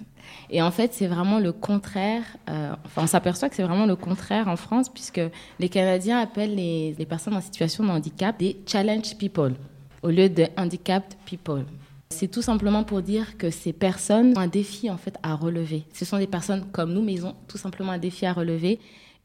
Et 0.50 0.62
en 0.62 0.70
fait, 0.70 0.94
c'est 0.94 1.06
vraiment 1.06 1.38
le 1.38 1.52
contraire. 1.52 2.22
Euh, 2.48 2.72
enfin, 2.84 3.02
on 3.02 3.06
s'aperçoit 3.06 3.48
que 3.48 3.56
c'est 3.56 3.62
vraiment 3.62 3.86
le 3.86 3.96
contraire 3.96 4.48
en 4.48 4.56
France, 4.56 4.88
puisque 4.88 5.20
les 5.58 5.68
Canadiens 5.68 6.18
appellent 6.18 6.54
les, 6.54 7.06
personnes 7.08 7.34
en 7.34 7.40
situation 7.40 7.84
de 7.84 7.90
handicap 7.90 8.38
des 8.38 8.58
challenge 8.66 9.16
people 9.16 9.54
au 10.02 10.08
lieu 10.08 10.28
de 10.28 10.46
handicapped 10.56 11.16
people. 11.24 11.64
C'est 12.10 12.28
tout 12.28 12.42
simplement 12.42 12.84
pour 12.84 13.02
dire 13.02 13.36
que 13.36 13.50
ces 13.50 13.72
personnes 13.72 14.32
ont 14.36 14.40
un 14.40 14.46
défi 14.46 14.90
en 14.90 14.96
fait 14.96 15.16
à 15.22 15.34
relever. 15.34 15.84
Ce 15.92 16.04
sont 16.04 16.18
des 16.18 16.26
personnes 16.26 16.64
comme 16.72 16.92
nous, 16.92 17.02
mais 17.02 17.12
ils 17.12 17.26
ont 17.26 17.34
tout 17.46 17.58
simplement 17.58 17.92
un 17.92 17.98
défi 17.98 18.24
à 18.24 18.32
relever. 18.32 18.80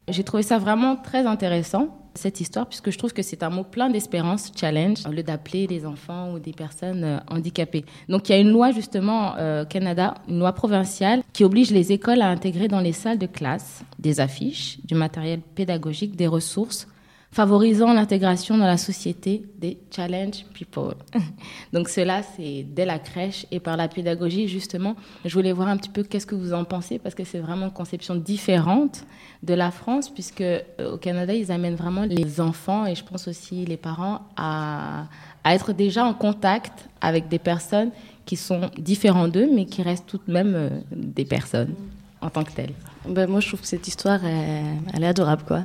J'ai 0.08 0.24
trouvé 0.24 0.42
ça 0.42 0.58
vraiment 0.58 0.96
très 0.96 1.26
intéressant 1.26 1.88
cette 2.14 2.40
histoire, 2.40 2.68
puisque 2.68 2.90
je 2.90 2.98
trouve 2.98 3.12
que 3.12 3.22
c'est 3.22 3.42
un 3.42 3.50
mot 3.50 3.64
plein 3.64 3.90
d'espérance, 3.90 4.52
challenge, 4.54 4.98
au 5.06 5.10
lieu 5.10 5.22
d'appeler 5.22 5.66
des 5.66 5.84
enfants 5.84 6.32
ou 6.32 6.38
des 6.38 6.52
personnes 6.52 7.02
euh, 7.02 7.18
handicapées. 7.28 7.84
Donc 8.08 8.28
il 8.28 8.32
y 8.32 8.34
a 8.36 8.38
une 8.38 8.50
loi 8.50 8.70
justement 8.70 9.34
euh, 9.36 9.64
Canada, 9.64 10.14
une 10.28 10.38
loi 10.38 10.52
provinciale, 10.52 11.22
qui 11.32 11.42
oblige 11.42 11.70
les 11.70 11.90
écoles 11.90 12.22
à 12.22 12.28
intégrer 12.28 12.68
dans 12.68 12.80
les 12.80 12.92
salles 12.92 13.18
de 13.18 13.26
classe 13.26 13.82
des 13.98 14.20
affiches, 14.20 14.78
du 14.84 14.94
matériel 14.94 15.40
pédagogique, 15.40 16.14
des 16.14 16.28
ressources 16.28 16.86
favorisant 17.34 17.92
l'intégration 17.92 18.56
dans 18.56 18.64
la 18.64 18.76
société 18.76 19.42
des 19.58 19.76
challenge 19.90 20.44
people. 20.54 20.94
Donc 21.72 21.88
cela, 21.88 22.22
c'est 22.22 22.62
dès 22.62 22.86
la 22.86 23.00
crèche 23.00 23.44
et 23.50 23.58
par 23.58 23.76
la 23.76 23.88
pédagogie, 23.88 24.46
justement. 24.46 24.94
Je 25.24 25.34
voulais 25.34 25.50
voir 25.50 25.66
un 25.66 25.76
petit 25.76 25.88
peu 25.88 26.04
qu'est-ce 26.04 26.26
que 26.26 26.36
vous 26.36 26.52
en 26.52 26.62
pensez, 26.62 27.00
parce 27.00 27.16
que 27.16 27.24
c'est 27.24 27.40
vraiment 27.40 27.66
une 27.66 27.72
conception 27.72 28.14
différente 28.14 29.04
de 29.42 29.52
la 29.52 29.72
France, 29.72 30.10
puisque 30.10 30.42
euh, 30.42 30.60
au 30.92 30.96
Canada, 30.96 31.34
ils 31.34 31.50
amènent 31.50 31.74
vraiment 31.74 32.04
les 32.04 32.40
enfants 32.40 32.86
et 32.86 32.94
je 32.94 33.02
pense 33.02 33.26
aussi 33.26 33.64
les 33.64 33.76
parents 33.76 34.20
à, 34.36 35.06
être 35.44 35.72
déjà 35.72 36.04
en 36.04 36.14
contact 36.14 36.88
avec 37.00 37.26
des 37.26 37.40
personnes 37.40 37.90
qui 38.26 38.36
sont 38.36 38.70
différentes 38.78 39.32
d'eux, 39.32 39.50
mais 39.52 39.64
qui 39.64 39.82
restent 39.82 40.06
tout 40.06 40.20
de 40.24 40.32
même 40.32 40.54
euh, 40.54 40.70
des 40.92 41.24
personnes 41.24 41.74
en 42.20 42.30
tant 42.30 42.44
que 42.44 42.52
telles. 42.52 42.74
Ben, 43.08 43.28
moi, 43.28 43.40
je 43.40 43.48
trouve 43.48 43.60
que 43.60 43.66
cette 43.66 43.88
histoire, 43.88 44.24
elle 44.24 45.02
est 45.02 45.08
adorable, 45.08 45.42
quoi. 45.44 45.64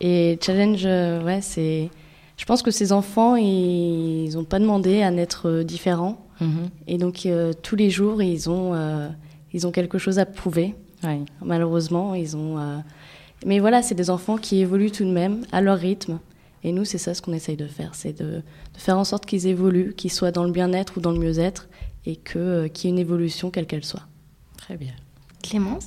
Et 0.00 0.38
challenge, 0.42 0.82
euh, 0.84 1.22
ouais, 1.22 1.40
c'est. 1.40 1.90
Je 2.36 2.44
pense 2.44 2.62
que 2.62 2.70
ces 2.70 2.92
enfants, 2.92 3.36
ils 3.36 4.30
n'ont 4.34 4.44
pas 4.44 4.58
demandé 4.58 5.02
à 5.02 5.10
naître 5.10 5.48
euh, 5.48 5.64
différents. 5.64 6.26
Mhm. 6.40 6.68
Et 6.86 6.98
donc, 6.98 7.24
euh, 7.24 7.52
tous 7.62 7.76
les 7.76 7.88
jours, 7.88 8.22
ils 8.22 8.50
ont, 8.50 8.74
ils 9.52 9.66
ont 9.66 9.70
quelque 9.70 9.98
chose 9.98 10.18
à 10.18 10.26
prouver. 10.26 10.74
Malheureusement, 11.42 12.14
ils 12.14 12.36
ont. 12.36 12.82
Mais 13.44 13.58
voilà, 13.58 13.80
c'est 13.80 13.94
des 13.94 14.10
enfants 14.10 14.38
qui 14.38 14.60
évoluent 14.60 14.90
tout 14.90 15.04
de 15.04 15.10
même 15.10 15.46
à 15.52 15.60
leur 15.60 15.78
rythme. 15.78 16.18
Et 16.64 16.72
nous, 16.72 16.84
c'est 16.84 16.98
ça 16.98 17.14
ce 17.14 17.22
qu'on 17.22 17.32
essaye 17.32 17.56
de 17.56 17.68
faire 17.68 17.94
c'est 17.94 18.18
de, 18.18 18.24
de, 18.24 18.42
faire 18.76 18.98
en 18.98 19.04
sorte 19.04 19.24
qu'ils 19.24 19.46
évoluent, 19.46 19.94
qu'ils 19.94 20.10
soient 20.10 20.32
dans 20.32 20.42
le 20.42 20.50
bien-être 20.50 20.96
ou 20.96 21.00
dans 21.00 21.12
le 21.12 21.18
mieux-être, 21.18 21.68
et 22.06 22.16
qu'il 22.16 22.40
y 22.40 22.86
ait 22.86 22.90
une 22.90 22.98
évolution 22.98 23.50
quelle 23.50 23.66
qu'elle 23.66 23.84
soit. 23.84 24.02
Très 24.56 24.76
bien. 24.76 24.94
Clémence? 25.44 25.86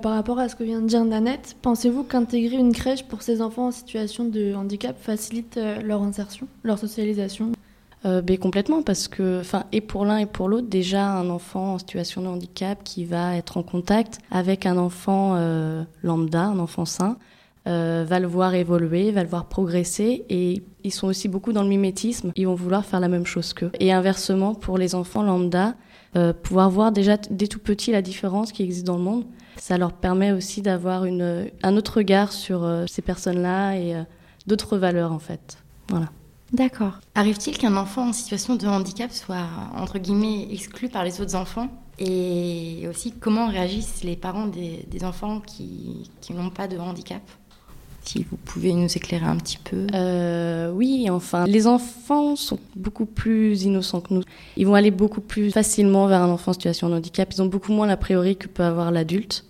Par 0.00 0.12
rapport 0.12 0.38
à 0.38 0.48
ce 0.48 0.56
que 0.56 0.64
vient 0.64 0.80
de 0.80 0.86
dire 0.86 1.04
Nanette, 1.04 1.56
pensez-vous 1.62 2.04
qu'intégrer 2.04 2.56
une 2.56 2.72
crèche 2.72 3.04
pour 3.04 3.22
ces 3.22 3.42
enfants 3.42 3.68
en 3.68 3.70
situation 3.70 4.24
de 4.24 4.54
handicap 4.54 4.96
facilite 5.00 5.56
euh, 5.56 5.80
leur 5.82 6.02
insertion, 6.02 6.48
leur 6.62 6.78
socialisation? 6.78 7.52
Euh, 8.06 8.22
ben, 8.22 8.38
complètement 8.38 8.82
parce 8.82 9.08
que 9.08 9.40
enfin 9.40 9.64
et 9.72 9.82
pour 9.82 10.06
l'un 10.06 10.16
et 10.16 10.26
pour 10.26 10.48
l'autre 10.48 10.68
déjà 10.68 11.06
un 11.06 11.28
enfant 11.28 11.74
en 11.74 11.78
situation 11.78 12.22
de 12.22 12.28
handicap 12.28 12.82
qui 12.82 13.04
va 13.04 13.36
être 13.36 13.58
en 13.58 13.62
contact 13.62 14.20
avec 14.30 14.64
un 14.64 14.78
enfant 14.78 15.34
euh, 15.36 15.82
lambda 16.02 16.44
un 16.44 16.58
enfant 16.60 16.86
sain 16.86 17.18
va 17.66 18.18
le 18.18 18.26
voir 18.26 18.54
évoluer 18.54 19.12
va 19.12 19.22
le 19.22 19.28
voir 19.28 19.44
progresser 19.44 20.24
et 20.30 20.62
ils 20.82 20.90
sont 20.90 21.08
aussi 21.08 21.28
beaucoup 21.28 21.52
dans 21.52 21.62
le 21.62 21.68
mimétisme 21.68 22.32
ils 22.34 22.46
vont 22.46 22.54
vouloir 22.54 22.86
faire 22.86 23.00
la 23.00 23.08
même 23.08 23.26
chose 23.26 23.52
qu'eux. 23.52 23.70
Et 23.78 23.92
inversement 23.92 24.54
pour 24.54 24.78
les 24.78 24.94
enfants 24.94 25.22
lambda 25.22 25.74
pouvoir 26.42 26.70
voir 26.70 26.92
déjà 26.92 27.16
dès 27.16 27.46
tout 27.46 27.60
petit 27.60 27.92
la 27.92 28.02
différence 28.02 28.52
qui 28.52 28.62
existe 28.62 28.86
dans 28.86 28.96
le 28.96 29.02
monde 29.02 29.24
ça 29.60 29.76
leur 29.76 29.92
permet 29.92 30.32
aussi 30.32 30.62
d'avoir 30.62 31.04
un 31.04 31.76
autre 31.76 31.98
regard 31.98 32.32
sur 32.32 32.64
euh, 32.64 32.86
ces 32.88 33.02
personnes-là 33.02 33.76
et 33.76 33.94
euh, 33.94 34.02
d'autres 34.46 34.78
valeurs 34.78 35.12
en 35.12 35.18
fait. 35.18 35.58
Voilà. 35.88 36.10
D'accord. 36.52 36.94
Arrive-t-il 37.14 37.58
qu'un 37.58 37.76
enfant 37.76 38.08
en 38.08 38.12
situation 38.12 38.56
de 38.56 38.66
handicap 38.66 39.12
soit, 39.12 39.46
entre 39.76 39.98
guillemets, 39.98 40.48
exclu 40.50 40.88
par 40.88 41.04
les 41.04 41.20
autres 41.20 41.36
enfants? 41.36 41.68
Et 41.98 42.86
aussi, 42.88 43.12
comment 43.12 43.48
réagissent 43.48 44.02
les 44.02 44.16
parents 44.16 44.46
des, 44.46 45.04
enfants 45.04 45.40
qui, 45.40 46.10
n'ont 46.30 46.50
pas 46.50 46.66
de 46.66 46.76
handicap? 46.78 47.22
Si 48.02 48.26
vous 48.30 48.36
pouvez 48.36 48.72
nous 48.72 48.88
éclairer 48.96 49.26
un 49.26 49.36
petit 49.36 49.58
peu. 49.58 49.86
Euh, 49.94 50.70
oui, 50.72 51.08
enfin, 51.10 51.44
les 51.46 51.66
enfants 51.66 52.36
sont 52.36 52.58
beaucoup 52.76 53.06
plus 53.06 53.62
innocents 53.62 54.00
que 54.00 54.14
nous. 54.14 54.22
Ils 54.56 54.66
vont 54.66 54.74
aller 54.74 54.90
beaucoup 54.90 55.20
plus 55.20 55.50
facilement 55.50 56.06
vers 56.06 56.22
un 56.22 56.30
enfant 56.30 56.50
en 56.50 56.54
situation 56.54 56.88
de 56.88 56.94
handicap. 56.94 57.32
Ils 57.32 57.42
ont 57.42 57.46
beaucoup 57.46 57.72
moins 57.72 57.86
l'a 57.86 57.96
priori 57.96 58.36
que 58.36 58.48
peut 58.48 58.64
avoir 58.64 58.90
l'adulte. 58.90 59.44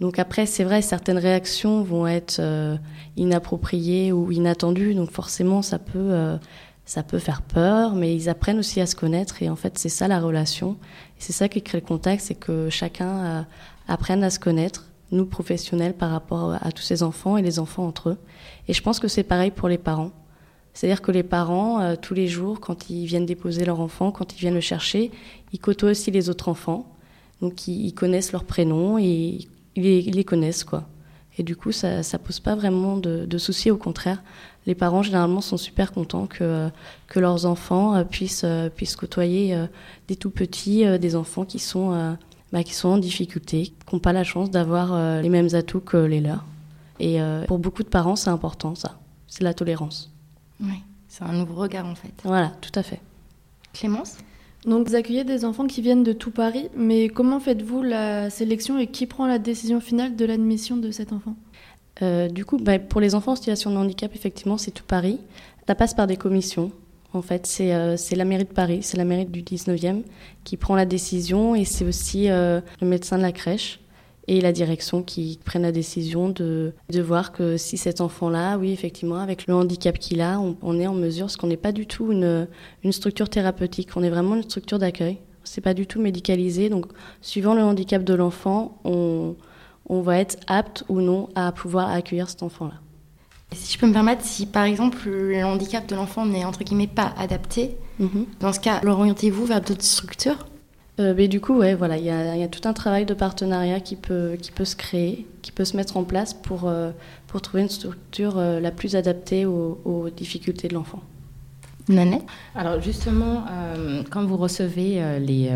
Donc 0.00 0.18
après, 0.18 0.46
c'est 0.46 0.64
vrai, 0.64 0.82
certaines 0.82 1.18
réactions 1.18 1.82
vont 1.82 2.06
être 2.06 2.38
euh, 2.40 2.76
inappropriées 3.16 4.12
ou 4.12 4.30
inattendues, 4.30 4.94
donc 4.94 5.10
forcément, 5.10 5.62
ça 5.62 5.78
peut, 5.78 5.94
euh, 5.94 6.36
ça 6.84 7.02
peut 7.02 7.18
faire 7.18 7.40
peur, 7.40 7.94
mais 7.94 8.14
ils 8.14 8.28
apprennent 8.28 8.58
aussi 8.58 8.78
à 8.82 8.86
se 8.86 8.94
connaître, 8.94 9.42
et 9.42 9.48
en 9.48 9.56
fait, 9.56 9.78
c'est 9.78 9.88
ça 9.88 10.06
la 10.06 10.20
relation. 10.20 10.76
C'est 11.18 11.32
ça 11.32 11.48
qui 11.48 11.62
crée 11.62 11.80
le 11.80 11.86
contact, 11.86 12.22
c'est 12.22 12.34
que 12.34 12.68
chacun 12.68 13.46
apprenne 13.88 14.22
à 14.22 14.28
se 14.28 14.38
connaître, 14.38 14.84
nous 15.12 15.26
professionnels, 15.26 15.94
par 15.94 16.10
rapport 16.10 16.56
à, 16.60 16.72
tous 16.72 16.82
ces 16.82 17.02
enfants 17.02 17.36
et 17.36 17.42
les 17.42 17.58
enfants 17.58 17.86
entre 17.86 18.10
eux. 18.10 18.18
Et 18.68 18.72
je 18.72 18.82
pense 18.82 18.98
que 18.98 19.08
c'est 19.08 19.22
pareil 19.22 19.50
pour 19.50 19.68
les 19.68 19.78
parents. 19.78 20.10
C'est-à-dire 20.74 21.00
que 21.00 21.10
les 21.10 21.22
parents, 21.22 21.96
tous 21.96 22.12
les 22.12 22.28
jours, 22.28 22.60
quand 22.60 22.90
ils 22.90 23.06
viennent 23.06 23.24
déposer 23.24 23.64
leur 23.64 23.80
enfant, 23.80 24.10
quand 24.10 24.34
ils 24.34 24.38
viennent 24.38 24.54
le 24.54 24.60
chercher, 24.60 25.10
ils 25.52 25.58
côtoient 25.58 25.90
aussi 25.90 26.10
les 26.10 26.28
autres 26.28 26.48
enfants. 26.48 26.86
Donc 27.40 27.68
ils, 27.68 27.92
connaissent 27.92 28.32
leurs 28.32 28.44
prénoms 28.44 28.98
et 28.98 29.38
ils 29.76 30.12
les, 30.12 30.24
connaissent, 30.24 30.64
quoi. 30.64 30.84
Et 31.38 31.42
du 31.42 31.54
coup, 31.54 31.70
ça 31.70 31.98
ne 31.98 32.18
pose 32.18 32.40
pas 32.40 32.54
vraiment 32.54 32.96
de, 32.96 33.38
soucis, 33.38 33.70
au 33.70 33.76
contraire. 33.76 34.22
Les 34.66 34.74
parents, 34.74 35.02
généralement, 35.02 35.42
sont 35.42 35.58
super 35.58 35.92
contents 35.92 36.26
que, 36.26 36.68
que 37.08 37.20
leurs 37.20 37.46
enfants 37.46 37.94
euh, 37.94 38.04
puissent, 38.04 38.42
euh, 38.44 38.68
puissent 38.68 38.96
côtoyer 38.96 39.54
euh, 39.54 39.66
des 40.08 40.16
tout 40.16 40.30
petits, 40.30 40.84
des 40.98 41.14
enfants 41.14 41.44
qui 41.44 41.58
sont, 41.58 42.16
bah, 42.52 42.62
qui 42.64 42.74
sont 42.74 42.88
en 42.88 42.98
difficulté, 42.98 43.72
qui 43.86 43.94
n'ont 43.94 44.00
pas 44.00 44.12
la 44.12 44.24
chance 44.24 44.50
d'avoir 44.50 45.20
les 45.22 45.28
mêmes 45.28 45.48
atouts 45.54 45.80
que 45.80 45.96
les 45.96 46.20
leurs. 46.20 46.44
Et 47.00 47.18
pour 47.46 47.58
beaucoup 47.58 47.82
de 47.82 47.88
parents, 47.88 48.16
c'est 48.16 48.30
important, 48.30 48.74
ça. 48.74 48.98
C'est 49.26 49.44
la 49.44 49.54
tolérance. 49.54 50.10
Oui, 50.60 50.82
c'est 51.08 51.24
un 51.24 51.32
nouveau 51.32 51.54
regard, 51.54 51.86
en 51.86 51.94
fait. 51.94 52.12
Voilà, 52.24 52.52
tout 52.60 52.72
à 52.74 52.82
fait. 52.82 53.00
Clémence? 53.72 54.16
Donc 54.64 54.88
vous 54.88 54.94
accueillez 54.96 55.22
des 55.22 55.44
enfants 55.44 55.66
qui 55.66 55.80
viennent 55.80 56.02
de 56.02 56.12
tout 56.12 56.32
Paris, 56.32 56.68
mais 56.76 57.08
comment 57.08 57.38
faites-vous 57.38 57.82
la 57.82 58.30
sélection 58.30 58.78
et 58.78 58.88
qui 58.88 59.06
prend 59.06 59.26
la 59.26 59.38
décision 59.38 59.80
finale 59.80 60.16
de 60.16 60.24
l'admission 60.24 60.76
de 60.76 60.90
cet 60.90 61.12
enfant? 61.12 61.36
Euh, 62.02 62.28
Du 62.28 62.44
coup, 62.44 62.56
bah, 62.56 62.78
pour 62.80 63.00
les 63.00 63.14
enfants 63.14 63.32
en 63.32 63.36
situation 63.36 63.70
de 63.70 63.76
handicap, 63.76 64.12
effectivement, 64.14 64.58
c'est 64.58 64.72
tout 64.72 64.84
Paris. 64.84 65.20
Ça 65.68 65.74
passe 65.74 65.94
par 65.94 66.06
des 66.06 66.16
commissions. 66.16 66.72
En 67.12 67.22
fait, 67.22 67.46
c'est 67.46 67.74
euh, 67.74 67.96
la 68.12 68.24
mairie 68.24 68.44
de 68.44 68.52
Paris, 68.52 68.80
c'est 68.82 68.96
la 68.96 69.04
mairie 69.04 69.26
du 69.26 69.42
19e 69.42 70.02
qui 70.44 70.56
prend 70.56 70.74
la 70.74 70.84
décision 70.84 71.54
et 71.54 71.64
c'est 71.64 71.84
aussi 71.84 72.28
euh, 72.28 72.60
le 72.80 72.86
médecin 72.86 73.16
de 73.16 73.22
la 73.22 73.32
crèche 73.32 73.80
et 74.28 74.40
la 74.40 74.52
direction 74.52 75.02
qui 75.02 75.38
prennent 75.44 75.62
la 75.62 75.72
décision 75.72 76.28
de, 76.28 76.72
de 76.90 77.00
voir 77.00 77.32
que 77.32 77.56
si 77.56 77.76
cet 77.76 78.00
enfant-là, 78.00 78.58
oui, 78.58 78.72
effectivement, 78.72 79.16
avec 79.16 79.46
le 79.46 79.54
handicap 79.54 79.98
qu'il 79.98 80.20
a, 80.20 80.40
on, 80.40 80.80
est 80.80 80.86
en 80.86 80.94
mesure, 80.94 81.26
parce 81.26 81.36
qu'on 81.36 81.46
n'est 81.46 81.56
pas 81.56 81.72
du 81.72 81.86
tout 81.86 82.10
une, 82.10 82.48
une 82.82 82.92
structure 82.92 83.28
thérapeutique, 83.28 83.90
on 83.94 84.02
est 84.02 84.10
vraiment 84.10 84.34
une 84.34 84.42
structure 84.42 84.78
d'accueil. 84.78 85.18
C'est 85.44 85.60
pas 85.60 85.74
du 85.74 85.86
tout 85.86 86.00
médicalisé, 86.00 86.68
donc 86.68 86.86
suivant 87.20 87.54
le 87.54 87.62
handicap 87.62 88.02
de 88.02 88.14
l'enfant, 88.14 88.80
on, 88.84 89.36
on 89.88 90.00
va 90.00 90.18
être 90.18 90.36
apte 90.48 90.84
ou 90.88 91.00
non 91.00 91.28
à 91.36 91.52
pouvoir 91.52 91.88
accueillir 91.90 92.28
cet 92.28 92.42
enfant-là. 92.42 92.80
Si 93.52 93.74
je 93.74 93.78
peux 93.78 93.86
me 93.86 93.92
permettre, 93.92 94.24
si 94.24 94.46
par 94.46 94.64
exemple 94.64 95.08
le 95.08 95.44
handicap 95.44 95.86
de 95.86 95.94
l'enfant 95.94 96.26
n'est 96.26 96.44
entre 96.44 96.64
guillemets 96.64 96.86
pas 96.86 97.14
adapté, 97.16 97.76
mhm. 97.98 98.26
dans 98.40 98.52
ce 98.52 98.60
cas, 98.60 98.80
l'orientez-vous 98.82 99.46
vers 99.46 99.60
d'autres 99.60 99.84
structures? 99.84 100.46
Euh, 100.98 101.14
mais 101.16 101.28
du 101.28 101.40
coup, 101.40 101.54
ouais, 101.58 101.74
voilà, 101.74 101.98
il 101.98 102.04
y, 102.04 102.06
y, 102.06 102.42
a 102.42 102.48
tout 102.48 102.66
un 102.66 102.72
travail 102.72 103.04
de 103.04 103.12
partenariat 103.12 103.80
qui 103.80 103.96
peut, 103.96 104.36
qui 104.40 104.50
peut 104.50 104.64
se 104.64 104.76
créer, 104.76 105.26
qui 105.42 105.52
peut 105.52 105.66
se 105.66 105.76
mettre 105.76 105.98
en 105.98 106.04
place 106.04 106.32
pour, 106.32 106.66
euh, 106.66 106.90
pour 107.26 107.42
trouver 107.42 107.62
une 107.62 107.68
structure 107.68 108.38
euh, 108.38 108.60
la 108.60 108.70
plus 108.70 108.96
adaptée 108.96 109.44
aux, 109.44 109.78
aux 109.84 110.08
difficultés 110.08 110.68
de 110.68 110.74
l'enfant. 110.74 111.02
Nanette? 111.88 112.24
Alors 112.56 112.80
justement, 112.80 113.44
quand 114.10 114.24
vous 114.24 114.36
recevez 114.36 115.20
les, 115.20 115.52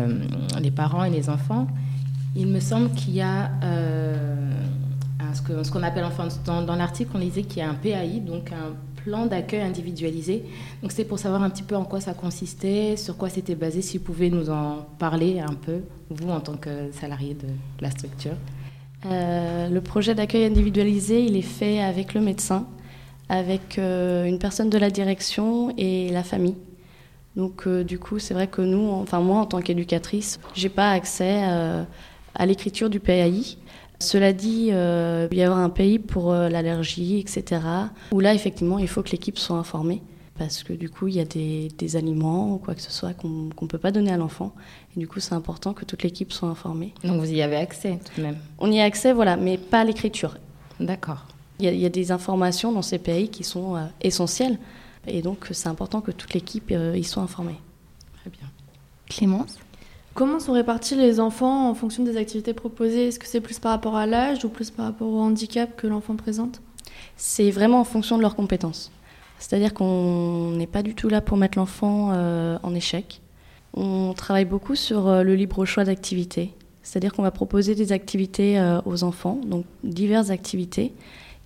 les, 0.61 0.71
parents 0.71 1.03
et 1.03 1.09
les 1.09 1.27
enfants, 1.27 1.67
il 2.37 2.47
me 2.47 2.61
semble 2.61 2.89
qu'il 2.91 3.15
y 3.15 3.21
a 3.21 3.51
ce 5.33 5.71
qu'on 5.71 5.83
appelle, 5.83 6.05
enfin, 6.05 6.27
dans, 6.45 6.75
l'article, 6.75 7.11
on 7.15 7.19
disait 7.19 7.43
qu'il 7.43 7.59
y 7.59 7.61
a 7.61 7.69
un 7.69 7.73
PAI, 7.73 8.19
donc 8.19 8.51
un 8.51 8.75
plan 9.03 9.25
d'accueil 9.25 9.61
individualisé. 9.61 10.45
Donc 10.81 10.91
c'est 10.91 11.05
pour 11.05 11.19
savoir 11.19 11.43
un 11.43 11.49
petit 11.49 11.63
peu 11.63 11.75
en 11.75 11.85
quoi 11.85 11.99
ça 12.01 12.13
consistait, 12.13 12.95
sur 12.97 13.17
quoi 13.17 13.29
c'était 13.29 13.55
basé, 13.55 13.81
si 13.81 13.97
vous 13.97 14.03
pouvez 14.03 14.29
nous 14.29 14.49
en 14.49 14.85
parler 14.99 15.39
un 15.39 15.53
peu, 15.53 15.81
vous 16.09 16.29
en 16.29 16.39
tant 16.39 16.55
que 16.55 16.91
salarié 16.91 17.33
de 17.33 17.47
la 17.81 17.91
structure. 17.91 18.35
Euh, 19.05 19.69
le 19.69 19.81
projet 19.81 20.13
d'accueil 20.13 20.45
individualisé, 20.45 21.23
il 21.23 21.35
est 21.35 21.41
fait 21.41 21.81
avec 21.81 22.13
le 22.13 22.21
médecin, 22.21 22.67
avec 23.29 23.79
euh, 23.79 24.25
une 24.25 24.37
personne 24.37 24.69
de 24.69 24.77
la 24.77 24.89
direction 24.89 25.73
et 25.77 26.09
la 26.09 26.23
famille. 26.23 26.57
Donc 27.35 27.65
euh, 27.65 27.83
du 27.83 27.97
coup, 27.97 28.19
c'est 28.19 28.33
vrai 28.33 28.47
que 28.47 28.61
nous, 28.61 28.89
enfin 28.91 29.19
moi 29.19 29.39
en 29.39 29.45
tant 29.45 29.61
qu'éducatrice, 29.61 30.39
j'ai 30.53 30.69
pas 30.69 30.91
accès 30.91 31.43
à 32.35 32.45
l'écriture 32.45 32.89
du 32.89 32.99
PAI. 32.99 33.57
Cela 34.01 34.33
dit, 34.33 34.69
euh, 34.71 35.27
il 35.31 35.37
y 35.37 35.43
a 35.43 35.53
un 35.53 35.69
pays 35.69 35.99
pour 35.99 36.31
euh, 36.31 36.49
l'allergie, 36.49 37.19
etc. 37.19 37.61
Où 38.11 38.19
là, 38.19 38.33
effectivement, 38.33 38.79
il 38.79 38.87
faut 38.87 39.03
que 39.03 39.11
l'équipe 39.11 39.37
soit 39.37 39.55
informée. 39.55 40.01
Parce 40.37 40.63
que 40.63 40.73
du 40.73 40.89
coup, 40.89 41.07
il 41.07 41.15
y 41.15 41.19
a 41.19 41.25
des, 41.25 41.95
aliments 41.95 42.55
ou 42.55 42.57
quoi 42.57 42.73
que 42.73 42.81
ce 42.81 42.91
soit 42.91 43.13
qu'on 43.13 43.49
ne 43.61 43.67
peut 43.67 43.77
pas 43.77 43.91
donner 43.91 44.11
à 44.11 44.17
l'enfant. 44.17 44.55
Et 44.95 44.99
du 44.99 45.07
coup, 45.07 45.19
c'est 45.19 45.35
important 45.35 45.73
que 45.73 45.85
toute 45.85 46.01
l'équipe 46.01 46.33
soit 46.33 46.49
informée. 46.49 46.93
Donc 47.03 47.19
vous 47.19 47.31
y 47.31 47.43
avez 47.43 47.57
accès 47.57 47.99
tout 48.03 48.19
de 48.19 48.25
même 48.25 48.37
On 48.57 48.71
y 48.71 48.81
a 48.81 48.85
accès, 48.85 49.13
voilà, 49.13 49.37
mais 49.37 49.59
pas 49.59 49.81
à 49.81 49.83
l'écriture. 49.83 50.37
D'accord. 50.79 51.25
Il 51.59 51.69
y, 51.69 51.85
a, 51.85 51.89
des 51.89 52.11
informations 52.11 52.71
dans 52.71 52.81
ces 52.81 52.97
pays 52.97 53.29
qui 53.29 53.43
sont 53.43 53.77
essentielles. 54.01 54.57
Et 55.05 55.21
donc, 55.21 55.47
c'est 55.51 55.69
important 55.69 56.01
que 56.01 56.09
toute 56.09 56.33
l'équipe 56.33 56.71
y 56.71 57.03
soit 57.03 57.21
informée. 57.21 57.59
Très 58.21 58.31
bien. 58.31 58.49
Clémence? 59.07 59.59
Comment 60.13 60.41
sont 60.41 60.51
répartis 60.51 60.95
les 60.95 61.21
enfants 61.21 61.69
en 61.69 61.73
fonction 61.73 62.03
des 62.03 62.17
activités 62.17 62.53
proposées? 62.53 63.07
Est-ce 63.07 63.19
que 63.19 63.27
c'est 63.27 63.39
plus 63.39 63.59
par 63.59 63.71
rapport 63.71 63.95
à 63.95 64.05
l'âge 64.05 64.43
ou 64.43 64.49
plus 64.49 64.69
par 64.69 64.85
rapport 64.85 65.07
au 65.07 65.21
handicap 65.21 65.73
que 65.77 65.87
l'enfant 65.87 66.17
présente? 66.17 66.61
C'est 67.15 67.49
vraiment 67.49 67.79
en 67.79 67.85
fonction 67.85 68.17
de 68.17 68.21
leurs 68.21 68.35
compétences. 68.35 68.91
C'est-à-dire 69.39 69.73
qu'on 69.73 70.51
n'est 70.51 70.67
pas 70.67 70.83
du 70.83 70.95
tout 70.95 71.07
là 71.07 71.21
pour 71.21 71.37
mettre 71.37 71.57
l'enfant 71.57 72.11
euh, 72.11 72.57
en 72.61 72.75
échec. 72.75 73.21
On 73.73 74.13
travaille 74.13 74.45
beaucoup 74.45 74.75
sur 74.75 75.07
euh, 75.07 75.23
le 75.23 75.33
libre 75.33 75.63
choix 75.63 75.85
d'activités. 75.85 76.53
C'est-à-dire 76.83 77.13
qu'on 77.13 77.23
va 77.23 77.31
proposer 77.31 77.73
des 77.73 77.93
activités 77.93 78.59
euh, 78.59 78.81
aux 78.85 79.03
enfants, 79.03 79.39
donc 79.45 79.65
diverses 79.85 80.29
activités. 80.29 80.93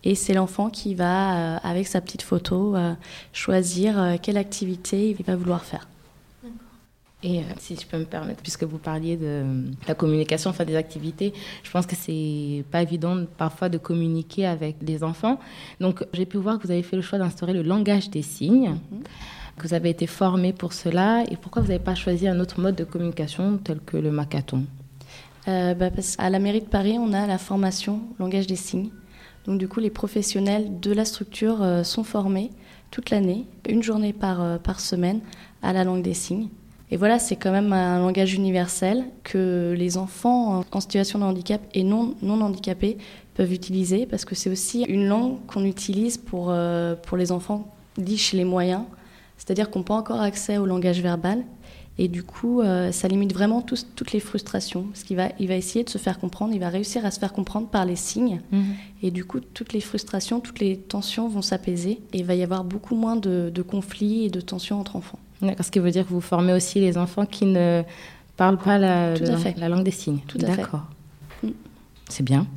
Et 0.03 0.15
c'est 0.15 0.33
l'enfant 0.33 0.69
qui 0.69 0.95
va, 0.95 1.57
avec 1.57 1.87
sa 1.87 1.99
petite 1.99 2.21
photo, 2.21 2.75
choisir 3.33 4.17
quelle 4.21 4.37
activité 4.37 5.09
il 5.09 5.25
va 5.25 5.35
vouloir 5.35 5.65
faire. 5.65 5.87
Et 7.25 7.39
euh, 7.39 7.41
si 7.57 7.75
je 7.75 7.87
peux 7.87 7.97
me 7.97 8.05
permettre, 8.05 8.43
puisque 8.43 8.63
vous 8.63 8.77
parliez 8.77 9.17
de 9.17 9.43
la 9.87 9.95
communication, 9.95 10.51
enfin 10.51 10.63
des 10.63 10.75
activités, 10.75 11.33
je 11.63 11.71
pense 11.71 11.87
que 11.87 11.95
c'est 11.95 12.63
pas 12.69 12.83
évident 12.83 13.25
parfois 13.37 13.67
de 13.67 13.79
communiquer 13.79 14.45
avec 14.45 14.75
les 14.83 15.03
enfants. 15.03 15.39
Donc 15.79 16.05
j'ai 16.13 16.27
pu 16.27 16.37
voir 16.37 16.59
que 16.59 16.67
vous 16.67 16.71
avez 16.71 16.83
fait 16.83 16.95
le 16.95 17.01
choix 17.01 17.17
d'instaurer 17.17 17.53
le 17.53 17.63
langage 17.63 18.11
des 18.11 18.21
signes, 18.21 18.77
mhm. 18.91 19.01
que 19.57 19.67
vous 19.67 19.73
avez 19.73 19.89
été 19.89 20.05
formé 20.05 20.53
pour 20.53 20.73
cela. 20.73 21.23
Et 21.31 21.35
pourquoi 21.35 21.63
vous 21.63 21.69
n'avez 21.69 21.83
pas 21.83 21.95
choisi 21.95 22.27
un 22.27 22.39
autre 22.39 22.61
mode 22.61 22.75
de 22.75 22.83
communication 22.83 23.57
tel 23.57 23.79
que 23.79 23.97
le 23.97 24.11
macathon? 24.11 24.63
Euh, 25.47 25.73
bah 25.73 25.89
Parce 25.89 26.17
qu'à 26.17 26.29
la 26.29 26.37
mairie 26.37 26.61
de 26.61 26.67
Paris, 26.67 26.97
on 26.99 27.11
a 27.11 27.25
la 27.25 27.39
formation 27.39 28.01
langage 28.19 28.45
des 28.45 28.55
signes. 28.55 28.91
Donc 29.47 29.57
du 29.57 29.67
coup, 29.67 29.79
les 29.79 29.89
professionnels 29.89 30.79
de 30.79 30.91
la 30.91 31.05
structure 31.05 31.63
euh, 31.63 31.81
sont 31.81 32.03
formés 32.03 32.51
toute 32.91 33.09
l'année, 33.09 33.47
une 33.67 33.81
journée 33.81 34.13
par, 34.13 34.59
par 34.59 34.79
semaine, 34.79 35.21
à 35.63 35.73
la 35.73 35.83
langue 35.83 36.03
des 36.03 36.13
signes. 36.13 36.49
Et 36.91 36.97
voilà, 36.97 37.17
c'est 37.17 37.35
quand 37.35 37.51
même 37.51 37.73
un 37.73 37.99
langage 37.99 38.35
universel 38.35 39.05
que 39.23 39.73
les 39.77 39.97
enfants 39.97 40.63
en 40.71 40.79
situation 40.79 41.19
de 41.19 41.23
handicap 41.23 41.61
et 41.73 41.83
non, 41.83 42.13
non 42.21 42.39
handicapés 42.41 42.97
peuvent 43.33 43.53
utiliser 43.53 44.05
parce 44.05 44.23
que 44.23 44.35
c'est 44.35 44.49
aussi 44.49 44.83
une 44.83 45.07
langue 45.07 45.37
qu'on 45.47 45.65
utilise 45.65 46.17
pour, 46.17 46.47
euh, 46.49 46.95
pour 46.95 47.17
les 47.17 47.31
enfants 47.31 47.73
dits 47.97 48.17
chez 48.17 48.37
les 48.37 48.45
moyens, 48.45 48.83
c'est-à-dire 49.37 49.69
qu'on 49.69 49.79
n'a 49.79 49.85
pas 49.85 49.95
encore 49.95 50.21
accès 50.21 50.57
au 50.57 50.65
langage 50.65 51.01
verbal. 51.01 51.43
Et 51.97 52.09
du 52.09 52.23
coup, 52.23 52.59
euh, 52.59 52.91
ça 52.91 53.07
limite 53.07 53.33
vraiment 53.33 53.61
toutes 53.61 54.11
les 54.11 54.19
frustrations, 54.19 54.83
parce 54.83 55.03
qu'il 55.03 55.15
va, 55.15 55.29
il 55.39 55.47
va 55.47 55.55
essayer 55.55 55.85
de 55.85 55.89
se 55.89 55.97
faire 55.97 56.19
comprendre, 56.19 56.53
il 56.53 56.59
va 56.59 56.67
réussir 56.67 57.05
à 57.05 57.11
se 57.11 57.19
faire 57.19 57.31
comprendre 57.31 57.67
par 57.69 57.85
les 57.85 57.95
signes. 57.95 58.41
Mhm. 58.51 58.63
Et 59.01 59.11
du 59.11 59.23
coup, 59.23 59.39
toutes 59.39 59.71
les 59.71 59.79
frustrations, 59.79 60.41
toutes 60.41 60.59
les 60.59 60.75
tensions 60.75 61.29
vont 61.29 61.41
s'apaiser, 61.41 62.01
et 62.11 62.17
il 62.17 62.25
va 62.25 62.35
y 62.35 62.43
avoir 62.43 62.65
beaucoup 62.65 62.95
moins 62.95 63.15
de, 63.15 63.49
de 63.53 63.61
conflits 63.61 64.25
et 64.25 64.29
de 64.29 64.41
tensions 64.41 64.77
entre 64.77 64.97
enfants. 64.97 65.19
D'accord, 65.41 65.65
ce 65.65 65.71
qui 65.71 65.79
veut 65.79 65.91
dire 65.91 66.05
que 66.05 66.13
vous 66.13 66.21
formez 66.21 66.53
aussi 66.53 66.79
les 66.79 66.97
enfants 66.97 67.25
qui 67.25 67.45
ne 67.45 67.83
parlent 68.37 68.57
pas 68.57 68.77
la, 68.77 69.13
la 69.15 69.69
langue 69.69 69.83
des 69.83 69.91
signes. 69.91 70.19
Tout 70.27 70.37
à 70.41 70.47
fait. 70.47 70.57
D'accord. 70.57 70.85
Mm. 71.43 71.49
C'est 72.09 72.23
bien. 72.23 72.47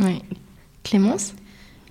Oui. 0.00 0.22
Clémence? 0.82 1.34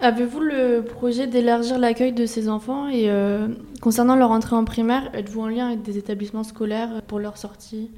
Avez-vous 0.01 0.41
le 0.41 0.81
projet 0.81 1.25
d'élargir 1.25 1.79
l'accueil 1.79 2.11
de 2.11 2.25
ces 2.25 2.49
enfants 2.49 2.89
et 2.89 3.09
euh, 3.09 3.47
concernant 3.79 4.17
leur 4.17 4.31
entrée 4.31 4.57
en 4.57 4.65
primaire, 4.65 5.09
êtes-vous 5.13 5.39
en 5.39 5.47
lien 5.47 5.67
avec 5.67 5.83
des 5.83 5.97
établissements 5.97 6.43
scolaires 6.43 7.01
pour 7.07 7.19
leur 7.19 7.37
sortie? 7.37 7.89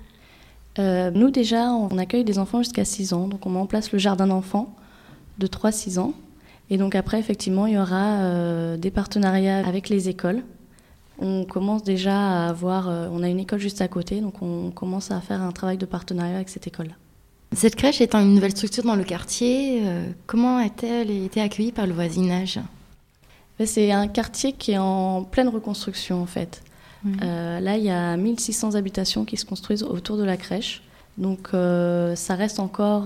Euh, 0.77 1.09
Nous 1.09 1.31
déjà, 1.31 1.71
on 1.71 1.97
accueille 1.97 2.23
des 2.23 2.37
enfants 2.37 2.59
jusqu'à 2.59 2.85
6 2.85 3.13
ans, 3.13 3.27
donc 3.27 3.43
on 3.47 3.49
met 3.49 3.57
en 3.57 3.65
place 3.65 3.91
le 3.91 3.97
jardin 3.97 4.27
d'enfants 4.27 4.75
de 5.39 5.47
3-6 5.47 5.97
ans. 5.97 6.13
Et 6.69 6.77
donc 6.77 6.93
après, 6.93 7.17
effectivement, 7.19 7.65
il 7.65 7.73
y 7.73 7.77
aura 7.79 8.19
euh, 8.19 8.77
des 8.77 8.91
partenariats 8.91 9.65
avec 9.65 9.89
les 9.89 10.07
écoles 10.07 10.43
on 11.19 11.45
commence 11.45 11.83
déjà 11.83 12.45
à 12.45 12.49
avoir, 12.49 12.89
euh, 12.89 13.07
on 13.11 13.23
a 13.23 13.29
une 13.29 13.39
école 13.39 13.59
juste 13.59 13.81
à 13.81 13.87
côté, 13.87 14.21
donc 14.21 14.41
on 14.41 14.71
commence 14.71 15.11
à 15.11 15.21
faire 15.21 15.41
un 15.41 15.51
travail 15.51 15.77
de 15.77 15.85
partenariat 15.85 16.35
avec 16.35 16.49
cette 16.49 16.67
école. 16.67 16.89
Cette 17.53 17.75
crèche 17.75 18.01
étant 18.01 18.19
une 18.19 18.33
nouvelle 18.33 18.51
structure 18.51 18.83
dans 18.83 18.95
le 18.95 19.03
quartier, 19.03 19.81
euh, 19.85 20.09
comment 20.25 20.57
a-t-elle 20.57 21.11
été 21.11 21.39
accueillie 21.41 21.71
par 21.71 21.87
le 21.87 21.93
voisinage? 21.93 22.59
Ben, 23.57 23.65
C'est 23.65 23.91
un 23.91 24.07
quartier 24.07 24.51
qui 24.51 24.71
est 24.71 24.77
en 24.77 25.23
pleine 25.23 25.47
reconstruction 25.47 26.21
en 26.21 26.25
fait. 26.25 26.61
Euh, 27.21 27.59
là, 27.59 27.77
il 27.77 27.83
y 27.83 27.91
a 27.91 28.17
1600 28.17 28.73
habitations 28.73 29.25
qui 29.25 29.37
se 29.37 29.45
construisent 29.45 29.83
autour 29.83 30.17
de 30.17 30.23
la 30.23 30.37
crèche, 30.37 30.81
donc 31.19 31.49
ça 31.51 32.35
reste 32.35 32.59
encore 32.59 33.05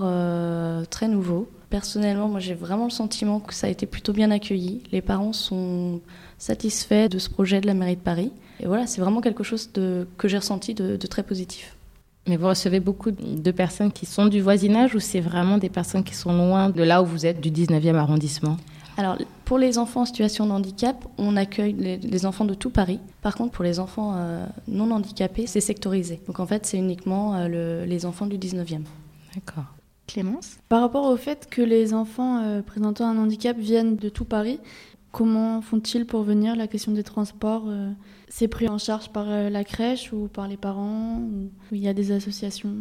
très 0.88 1.06
nouveau. 1.06 1.46
Personnellement, 1.70 2.28
moi 2.28 2.40
j'ai 2.40 2.54
vraiment 2.54 2.84
le 2.84 2.90
sentiment 2.90 3.38
que 3.38 3.54
ça 3.54 3.68
a 3.68 3.70
été 3.70 3.86
plutôt 3.86 4.12
bien 4.12 4.32
accueilli. 4.32 4.82
Les 4.90 5.00
parents 5.00 5.32
sont 5.32 6.00
satisfaits 6.36 7.08
de 7.08 7.18
ce 7.18 7.30
projet 7.30 7.60
de 7.60 7.66
la 7.68 7.74
mairie 7.74 7.94
de 7.94 8.00
Paris. 8.00 8.32
Et 8.58 8.66
voilà, 8.66 8.88
c'est 8.88 9.00
vraiment 9.00 9.20
quelque 9.20 9.44
chose 9.44 9.70
de, 9.72 10.06
que 10.18 10.26
j'ai 10.26 10.38
ressenti 10.38 10.74
de, 10.74 10.96
très 11.06 11.22
positif. 11.22 11.76
Mais 12.26 12.36
vous 12.36 12.48
recevez 12.48 12.80
beaucoup 12.80 13.12
de 13.12 13.50
personnes 13.52 13.92
qui 13.92 14.04
sont 14.04 14.26
du 14.26 14.40
voisinage 14.40 14.94
ou 14.94 15.00
c'est 15.00 15.20
vraiment 15.20 15.58
des 15.58 15.70
personnes 15.70 16.04
qui 16.04 16.14
sont 16.14 16.32
loin 16.32 16.70
de 16.70 16.82
là 16.82 17.02
où 17.02 17.06
vous 17.06 17.24
êtes, 17.24 17.40
du 17.40 17.50
19e 17.50 17.94
arrondissement? 17.94 18.56
Alors, 18.96 19.16
pour 19.44 19.56
les 19.56 19.78
enfants 19.78 20.02
en 20.02 20.04
situation 20.04 20.46
de 20.46 20.50
handicap, 20.50 20.96
on 21.16 21.36
accueille 21.36 21.72
les, 21.72 22.26
enfants 22.26 22.44
de 22.44 22.54
tout 22.54 22.70
Paris. 22.70 22.98
Par 23.22 23.36
contre, 23.36 23.52
pour 23.52 23.64
les 23.64 23.78
enfants 23.78 24.14
euh, 24.16 24.44
non 24.68 24.90
handicapés, 24.90 25.46
c'est 25.46 25.60
sectorisé. 25.60 26.20
Donc, 26.26 26.40
en 26.40 26.46
fait, 26.46 26.66
c'est 26.66 26.76
uniquement 26.76 27.36
euh, 27.36 27.86
les 27.86 28.04
enfants 28.04 28.26
du 28.26 28.36
19e. 28.36 28.82
D'accord. 29.34 29.64
Clémence 30.10 30.58
Par 30.68 30.80
rapport 30.80 31.06
au 31.06 31.16
fait 31.16 31.48
que 31.48 31.62
les 31.62 31.94
enfants 31.94 32.42
euh, 32.42 32.62
présentant 32.62 33.08
un 33.08 33.16
handicap 33.16 33.56
viennent 33.56 33.96
de 33.96 34.08
tout 34.08 34.24
Paris, 34.24 34.58
comment 35.12 35.62
font-ils 35.62 36.04
pour 36.04 36.22
venir 36.22 36.56
La 36.56 36.66
question 36.66 36.92
des 36.92 37.04
transports, 37.04 37.64
euh, 37.68 37.90
c'est 38.28 38.48
pris 38.48 38.68
en 38.68 38.78
charge 38.78 39.10
par 39.10 39.26
euh, 39.28 39.50
la 39.50 39.64
crèche 39.64 40.12
ou 40.12 40.28
par 40.28 40.48
les 40.48 40.56
parents 40.56 41.18
ou 41.20 41.50
il 41.72 41.78
y 41.78 41.88
a 41.88 41.94
des 41.94 42.12
associations? 42.12 42.74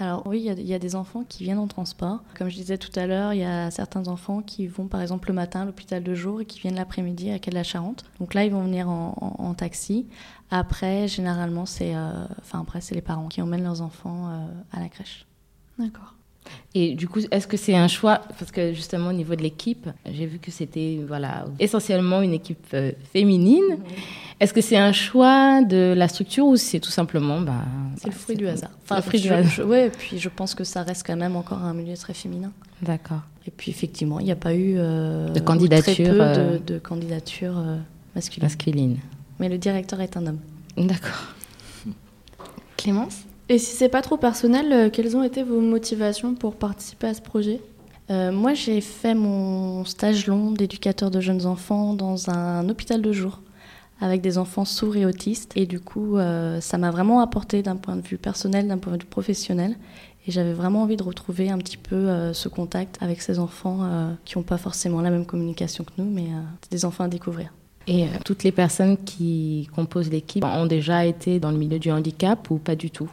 Alors 0.00 0.24
oui, 0.28 0.44
il 0.46 0.64
y, 0.64 0.74
a 0.74 0.78
des 0.78 0.94
enfants 0.94 1.24
qui 1.28 1.42
viennent 1.42 1.58
en 1.58 1.66
transport. 1.66 2.22
Comme 2.36 2.48
je 2.48 2.54
disais 2.54 2.78
tout 2.78 2.92
à 2.94 3.08
l'heure, 3.08 3.34
il 3.34 3.40
y 3.40 3.44
a 3.44 3.68
certains 3.72 4.06
enfants 4.06 4.42
qui 4.42 4.68
vont 4.68 4.86
par 4.86 5.00
exemple 5.00 5.26
le 5.26 5.34
matin 5.34 5.62
à 5.62 5.64
l'hôpital 5.64 6.04
de 6.04 6.14
jour 6.14 6.40
et 6.40 6.44
qui 6.44 6.60
viennent 6.60 6.76
l'après-midi 6.76 7.32
à 7.32 7.40
Quai 7.40 7.50
de 7.50 7.56
la 7.56 7.64
Charente. 7.64 8.04
Donc 8.20 8.34
là, 8.34 8.44
ils 8.44 8.52
vont 8.52 8.62
venir 8.62 8.88
en, 8.88 9.54
taxi. 9.54 10.06
Après, 10.52 11.08
généralement, 11.08 11.66
c'est 11.66 11.96
enfin 11.96 12.60
après 12.60 12.80
c'est 12.80 12.94
les 12.94 13.02
parents 13.02 13.26
qui 13.26 13.42
emmènent 13.42 13.64
leurs 13.64 13.82
enfants 13.82 14.30
à 14.70 14.78
la 14.78 14.88
crèche. 14.88 15.26
D'accord. 15.80 16.17
Et 16.74 16.94
du 16.94 17.08
coup, 17.08 17.20
est-ce 17.30 17.46
que 17.46 17.56
c'est 17.56 17.74
un 17.74 17.88
choix? 17.88 18.20
Parce 18.38 18.50
que 18.50 18.72
justement, 18.72 19.08
au 19.08 19.12
niveau 19.12 19.34
de 19.34 19.42
l'équipe, 19.42 19.88
j'ai 20.10 20.26
vu 20.26 20.38
que 20.38 20.50
c'était 20.50 21.00
voilà, 21.06 21.46
essentiellement 21.58 22.20
une 22.22 22.34
équipe 22.34 22.66
euh, 22.74 22.92
féminine. 23.12 23.78
Est-ce 24.40 24.52
que 24.52 24.60
c'est 24.60 24.76
un 24.76 24.92
choix 24.92 25.62
de 25.62 25.94
la 25.96 26.08
structure 26.08 26.46
ou 26.46 26.56
c'est 26.56 26.78
tout 26.78 26.90
simplement. 26.90 27.40
Bah, 27.40 27.64
c'est 27.96 28.06
le 28.06 28.12
fruit 28.12 28.36
du 28.36 28.46
hasard. 28.46 28.70
Enfin, 28.84 28.96
le 28.96 29.02
fruit 29.02 29.20
du 29.20 29.30
hasard. 29.30 29.66
Oui, 29.66 29.78
et 29.78 29.90
puis 29.90 30.18
je 30.18 30.28
pense 30.28 30.54
que 30.54 30.64
ça 30.64 30.82
reste 30.82 31.04
quand 31.06 31.16
même 31.16 31.36
encore 31.36 31.58
un 31.58 31.74
milieu 31.74 31.96
très 31.96 32.14
féminin. 32.14 32.52
D'accord. 32.82 33.22
Et 33.46 33.50
puis 33.50 33.70
effectivement, 33.70 34.20
il 34.20 34.26
n'y 34.26 34.32
a 34.32 34.36
pas 34.36 34.54
eu. 34.54 34.74
Euh, 34.76 35.30
de 35.30 35.40
candidature. 35.40 35.94
Très 35.94 36.04
peu 36.04 36.58
de, 36.64 36.80
euh, 37.42 37.78
masculines. 38.14 38.44
Masculine. 38.44 38.96
Mais 39.40 39.48
le 39.48 39.58
directeur 39.58 40.00
est 40.00 40.16
un 40.16 40.26
homme. 40.26 40.40
D'accord. 40.76 41.34
Clémence? 42.76 43.24
Et 43.48 43.58
si 43.58 43.74
c'est 43.74 43.88
pas 43.88 44.02
trop 44.02 44.16
personnel, 44.16 44.72
euh, 44.72 44.90
quelles 44.90 45.16
ont 45.16 45.22
été 45.22 45.42
vos 45.42 45.60
motivations 45.60 46.34
pour 46.34 46.56
participer 46.56 47.08
à 47.08 47.14
ce 47.14 47.22
projet? 47.22 47.60
Euh, 48.10 48.32
Moi, 48.32 48.54
j'ai 48.54 48.80
fait 48.80 49.14
mon 49.14 49.84
stage 49.84 50.26
long 50.26 50.52
d'éducateur 50.52 51.10
de 51.10 51.20
jeunes 51.20 51.46
enfants 51.46 51.94
dans 51.94 52.30
un 52.30 52.68
hôpital 52.68 53.02
de 53.02 53.12
jour 53.12 53.40
avec 54.00 54.20
des 54.20 54.38
enfants 54.38 54.64
sourds 54.64 54.96
et 54.96 55.06
autistes. 55.06 55.52
Et 55.56 55.66
du 55.66 55.80
coup, 55.80 56.18
euh, 56.18 56.60
ça 56.60 56.78
m'a 56.78 56.90
vraiment 56.90 57.20
apporté 57.20 57.62
d'un 57.62 57.76
point 57.76 57.96
de 57.96 58.06
vue 58.06 58.18
personnel, 58.18 58.68
d'un 58.68 58.78
point 58.78 58.96
de 58.96 59.02
vue 59.02 59.08
professionnel. 59.08 59.76
Et 60.26 60.30
j'avais 60.30 60.52
vraiment 60.52 60.82
envie 60.82 60.96
de 60.96 61.02
retrouver 61.02 61.50
un 61.50 61.58
petit 61.58 61.78
peu 61.78 62.34
ce 62.34 62.48
contact 62.50 62.98
avec 63.00 63.22
ces 63.22 63.38
enfants 63.38 63.78
qui 64.26 64.36
n'ont 64.36 64.44
pas 64.44 64.58
forcément 64.58 65.00
la 65.00 65.08
même 65.08 65.24
communication 65.24 65.84
que 65.84 65.92
nous, 65.96 66.04
mais 66.04 66.26
c'est 66.60 66.70
des 66.70 66.84
enfants 66.84 67.04
à 67.04 67.08
découvrir. 67.08 67.50
Et 67.86 68.04
toutes 68.26 68.44
les 68.44 68.52
personnes 68.52 68.98
qui 68.98 69.70
composent 69.74 70.10
l'équipe 70.10 70.44
ont 70.44 70.66
déjà 70.66 71.06
été 71.06 71.40
dans 71.40 71.50
le 71.50 71.56
milieu 71.56 71.78
du 71.78 71.90
handicap 71.90 72.50
ou 72.50 72.58
pas 72.58 72.76
du 72.76 72.90
tout? 72.90 73.08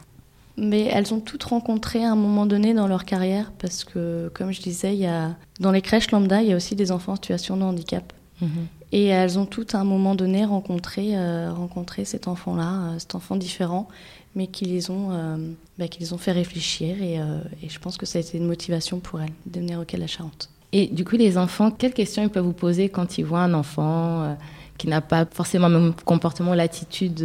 Mais 0.56 0.84
elles 0.84 1.12
ont 1.12 1.20
toutes 1.20 1.44
rencontré 1.44 2.04
à 2.04 2.12
un 2.12 2.16
moment 2.16 2.46
donné 2.46 2.72
dans 2.72 2.86
leur 2.86 3.04
carrière 3.04 3.52
parce 3.58 3.84
que, 3.84 4.30
comme 4.34 4.52
je 4.52 4.60
disais, 4.60 4.94
il 4.94 5.00
y 5.00 5.06
a, 5.06 5.36
dans 5.60 5.70
les 5.70 5.82
crèches 5.82 6.10
lambda, 6.10 6.42
il 6.42 6.48
y 6.48 6.52
a 6.52 6.56
aussi 6.56 6.74
des 6.74 6.92
enfants 6.92 7.12
en 7.12 7.16
situation 7.16 7.56
de 7.56 7.62
handicap. 7.62 8.12
Mhm. 8.40 8.66
Et 8.92 9.06
elles 9.06 9.38
ont 9.38 9.46
toutes 9.46 9.74
à 9.74 9.80
un 9.80 9.84
moment 9.84 10.14
donné 10.14 10.44
rencontré, 10.44 11.16
euh, 11.16 11.52
rencontré 11.52 12.04
cet 12.04 12.28
enfant-là, 12.28 12.72
euh, 12.72 12.98
cet 12.98 13.14
enfant 13.14 13.36
différent, 13.36 13.88
mais 14.34 14.46
qui 14.46 14.64
les 14.64 14.90
ont, 14.90 15.08
euh, 15.10 15.36
bah, 15.78 15.88
qui 15.88 16.00
les 16.00 16.12
ont 16.12 16.18
fait 16.18 16.32
réfléchir. 16.32 17.02
Et, 17.02 17.14
et, 17.62 17.68
je 17.68 17.78
pense 17.78 17.96
que 17.96 18.06
ça 18.06 18.18
a 18.18 18.22
été 18.22 18.38
une 18.38 18.46
motivation 18.46 19.00
pour 19.00 19.20
elles 19.20 19.32
de 19.46 19.60
venir 19.60 19.80
au 19.80 19.84
Quai 19.84 19.96
de 19.96 20.02
la 20.02 20.08
Charente. 20.08 20.50
Et 20.72 20.86
du 20.86 21.04
coup, 21.04 21.16
les 21.16 21.38
enfants, 21.38 21.70
quelles 21.70 21.94
questions 21.94 22.22
ils 22.22 22.28
peuvent 22.28 22.44
vous 22.44 22.52
poser 22.52 22.88
quand 22.88 23.18
ils 23.18 23.24
voient 23.24 23.40
un 23.40 23.54
enfant 23.54 24.36
qui 24.78 24.88
n'a 24.88 25.00
pas 25.00 25.24
forcément 25.24 25.68
le 25.68 25.78
même 25.78 25.94
comportement, 26.04 26.54
l'attitude 26.54 27.24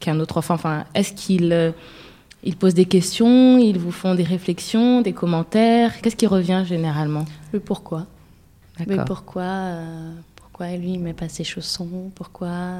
qu'un 0.00 0.18
autre 0.18 0.38
enfant? 0.38 0.54
Enfin, 0.54 0.84
est-ce 0.94 1.12
qu'ils 1.12 1.72
ils 2.48 2.56
posent 2.56 2.72
des 2.72 2.86
questions, 2.86 3.58
ils 3.58 3.78
vous 3.78 3.92
font 3.92 4.14
des 4.14 4.22
réflexions, 4.22 5.02
des 5.02 5.12
commentaires. 5.12 6.00
Qu'est-ce 6.00 6.16
qui 6.16 6.26
revient 6.26 6.64
généralement? 6.66 7.26
Le 7.52 7.60
pourquoi. 7.60 8.06
Mais 8.86 8.96
pourquoi, 9.04 9.82
pourquoi 10.58 10.76
lui 10.76 10.94
il 10.94 10.98
met 10.98 11.12
pas 11.12 11.28
ses 11.28 11.44
chaussons 11.44 12.10
Pourquoi 12.16 12.72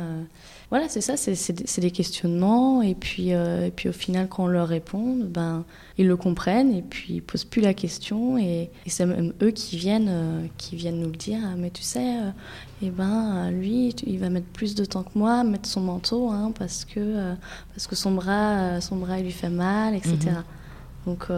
Voilà, 0.71 0.89
c'est 0.89 1.01
ça, 1.01 1.17
c'est 1.17 1.81
des 1.81 1.91
questionnements. 1.93 2.83
Et 2.83 2.97
puis, 2.97 3.29
et 3.31 3.73
puis 3.75 3.89
au 3.89 3.93
final, 3.93 4.29
quand 4.29 4.45
on 4.45 4.49
leur 4.49 4.67
répond, 4.67 5.17
ben 5.17 5.65
ils 5.99 6.07
le 6.07 6.17
comprennent 6.17 6.73
et 6.73 6.83
puis 6.83 7.15
ils 7.15 7.23
posent 7.23 7.45
plus 7.45 7.61
la 7.61 7.75
question 7.75 8.39
et, 8.39 8.71
c'est 8.87 9.05
même 9.05 9.33
eux 9.43 9.51
qui 9.51 9.77
viennent, 9.77 10.09
euh, 10.09 10.47
qui 10.57 10.77
viennent 10.77 11.01
nous 11.01 11.11
le 11.11 11.17
dire. 11.17 11.41
Ah, 11.45 11.55
mais 11.57 11.71
tu 11.71 11.83
sais, 11.83 12.21
euh, 12.21 12.31
eh 12.83 12.91
ben 12.91 13.51
lui, 13.51 13.89
il 14.07 14.19
va 14.19 14.31
mettre 14.31 14.47
plus 14.47 14.75
de 14.77 14.85
temps 14.85 15.03
que 15.03 15.19
moi, 15.19 15.43
mettre 15.43 15.69
son 15.69 15.81
manteau, 15.81 16.31
hein, 16.31 16.53
parce 16.57 16.85
que 16.85 17.01
euh, 17.01 17.35
parce 17.75 17.89
que 17.89 17.97
son 17.97 18.13
bras, 18.13 18.81
son 18.81 18.97
bras, 18.97 19.19
il 19.19 19.25
lui 19.25 19.33
fait 19.33 19.51
mal, 19.51 19.95
etc. 19.95 20.17
Mhm. 20.17 20.45
Donc 21.07 21.29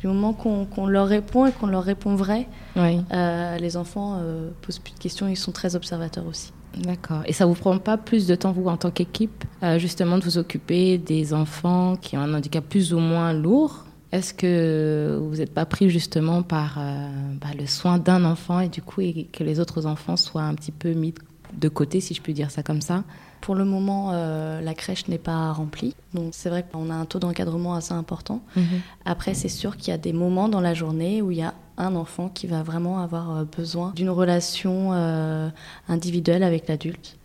du 0.00 0.06
moment 0.06 0.32
qu'on 0.32 0.86
leur 0.86 1.06
répond 1.06 1.46
et 1.46 1.52
qu'on 1.52 1.66
leur 1.66 1.84
répond 1.84 2.16
vrai, 2.16 2.48
les 2.76 3.76
enfants 3.76 4.20
posent 4.62 4.78
plus 4.78 4.94
de 4.94 4.98
questions, 4.98 5.28
ils 5.28 5.36
sont 5.36 5.52
très 5.52 5.76
observateurs 5.76 6.26
aussi. 6.26 6.52
D'accord. 6.76 7.22
Et 7.26 7.32
ça 7.32 7.46
vous 7.46 7.54
prend 7.54 7.78
pas 7.78 7.96
plus 7.96 8.26
de 8.26 8.34
temps, 8.34 8.52
vous, 8.52 8.66
en 8.66 8.76
tant 8.76 8.90
qu'équipe, 8.90 9.44
euh, 9.62 9.78
justement, 9.78 10.18
de 10.18 10.24
vous 10.24 10.38
occuper 10.38 10.98
des 10.98 11.34
enfants 11.34 11.96
qui 11.96 12.16
ont 12.16 12.20
un 12.20 12.34
handicap 12.34 12.64
plus 12.64 12.94
ou 12.94 12.98
moins 12.98 13.32
lourd? 13.32 13.84
Est-ce 14.12 14.34
que 14.34 15.18
vous 15.20 15.36
n'êtes 15.36 15.54
pas 15.54 15.66
pris 15.66 15.88
justement 15.88 16.42
par 16.42 16.78
euh, 16.78 17.08
bah, 17.40 17.48
le 17.56 17.66
soin 17.66 17.98
d'un 17.98 18.24
enfant 18.24 18.60
et 18.60 18.68
du 18.68 18.82
coup, 18.82 19.00
et 19.00 19.28
que 19.32 19.44
les 19.44 19.60
autres 19.60 19.86
enfants 19.86 20.16
soient 20.16 20.42
un 20.42 20.54
petit 20.54 20.72
peu 20.72 20.92
mis 20.92 21.12
de 21.12 21.20
côté, 21.68 22.00
si 22.00 22.14
je 22.14 22.22
peux 22.22 22.32
dire 22.32 22.50
ça 22.50 22.62
comme 22.62 22.80
ça 22.80 23.04
pour 23.40 23.54
le 23.54 23.64
moment, 23.64 24.10
euh, 24.12 24.60
la 24.60 24.74
crèche 24.74 25.08
n'est 25.08 25.18
pas 25.18 25.52
remplie. 25.52 25.94
Donc 26.14 26.30
c'est 26.32 26.50
vrai 26.50 26.64
qu'on 26.70 26.90
a 26.90 26.94
un 26.94 27.04
taux 27.04 27.18
d'encadrement 27.18 27.74
assez 27.74 27.94
important. 27.94 28.42
Mhm. 28.56 28.64
Après, 29.04 29.34
c'est 29.34 29.48
sûr 29.48 29.76
qu'il 29.76 29.88
y 29.88 29.94
a 29.94 29.98
des 29.98 30.12
moments 30.12 30.48
dans 30.48 30.60
la 30.60 30.74
journée 30.74 31.22
où 31.22 31.30
il 31.30 31.38
y 31.38 31.42
a 31.42 31.54
un 31.78 31.94
enfant 31.94 32.28
qui 32.28 32.46
va 32.46 32.62
vraiment 32.62 33.00
avoir 33.00 33.36
euh, 33.36 33.44
besoin 33.44 33.92
d'une 33.96 34.10
relation 34.10 34.90
euh, 34.92 35.48
individuelle 35.88 36.42
avec 36.42 36.68
l'adulte. 36.68 37.16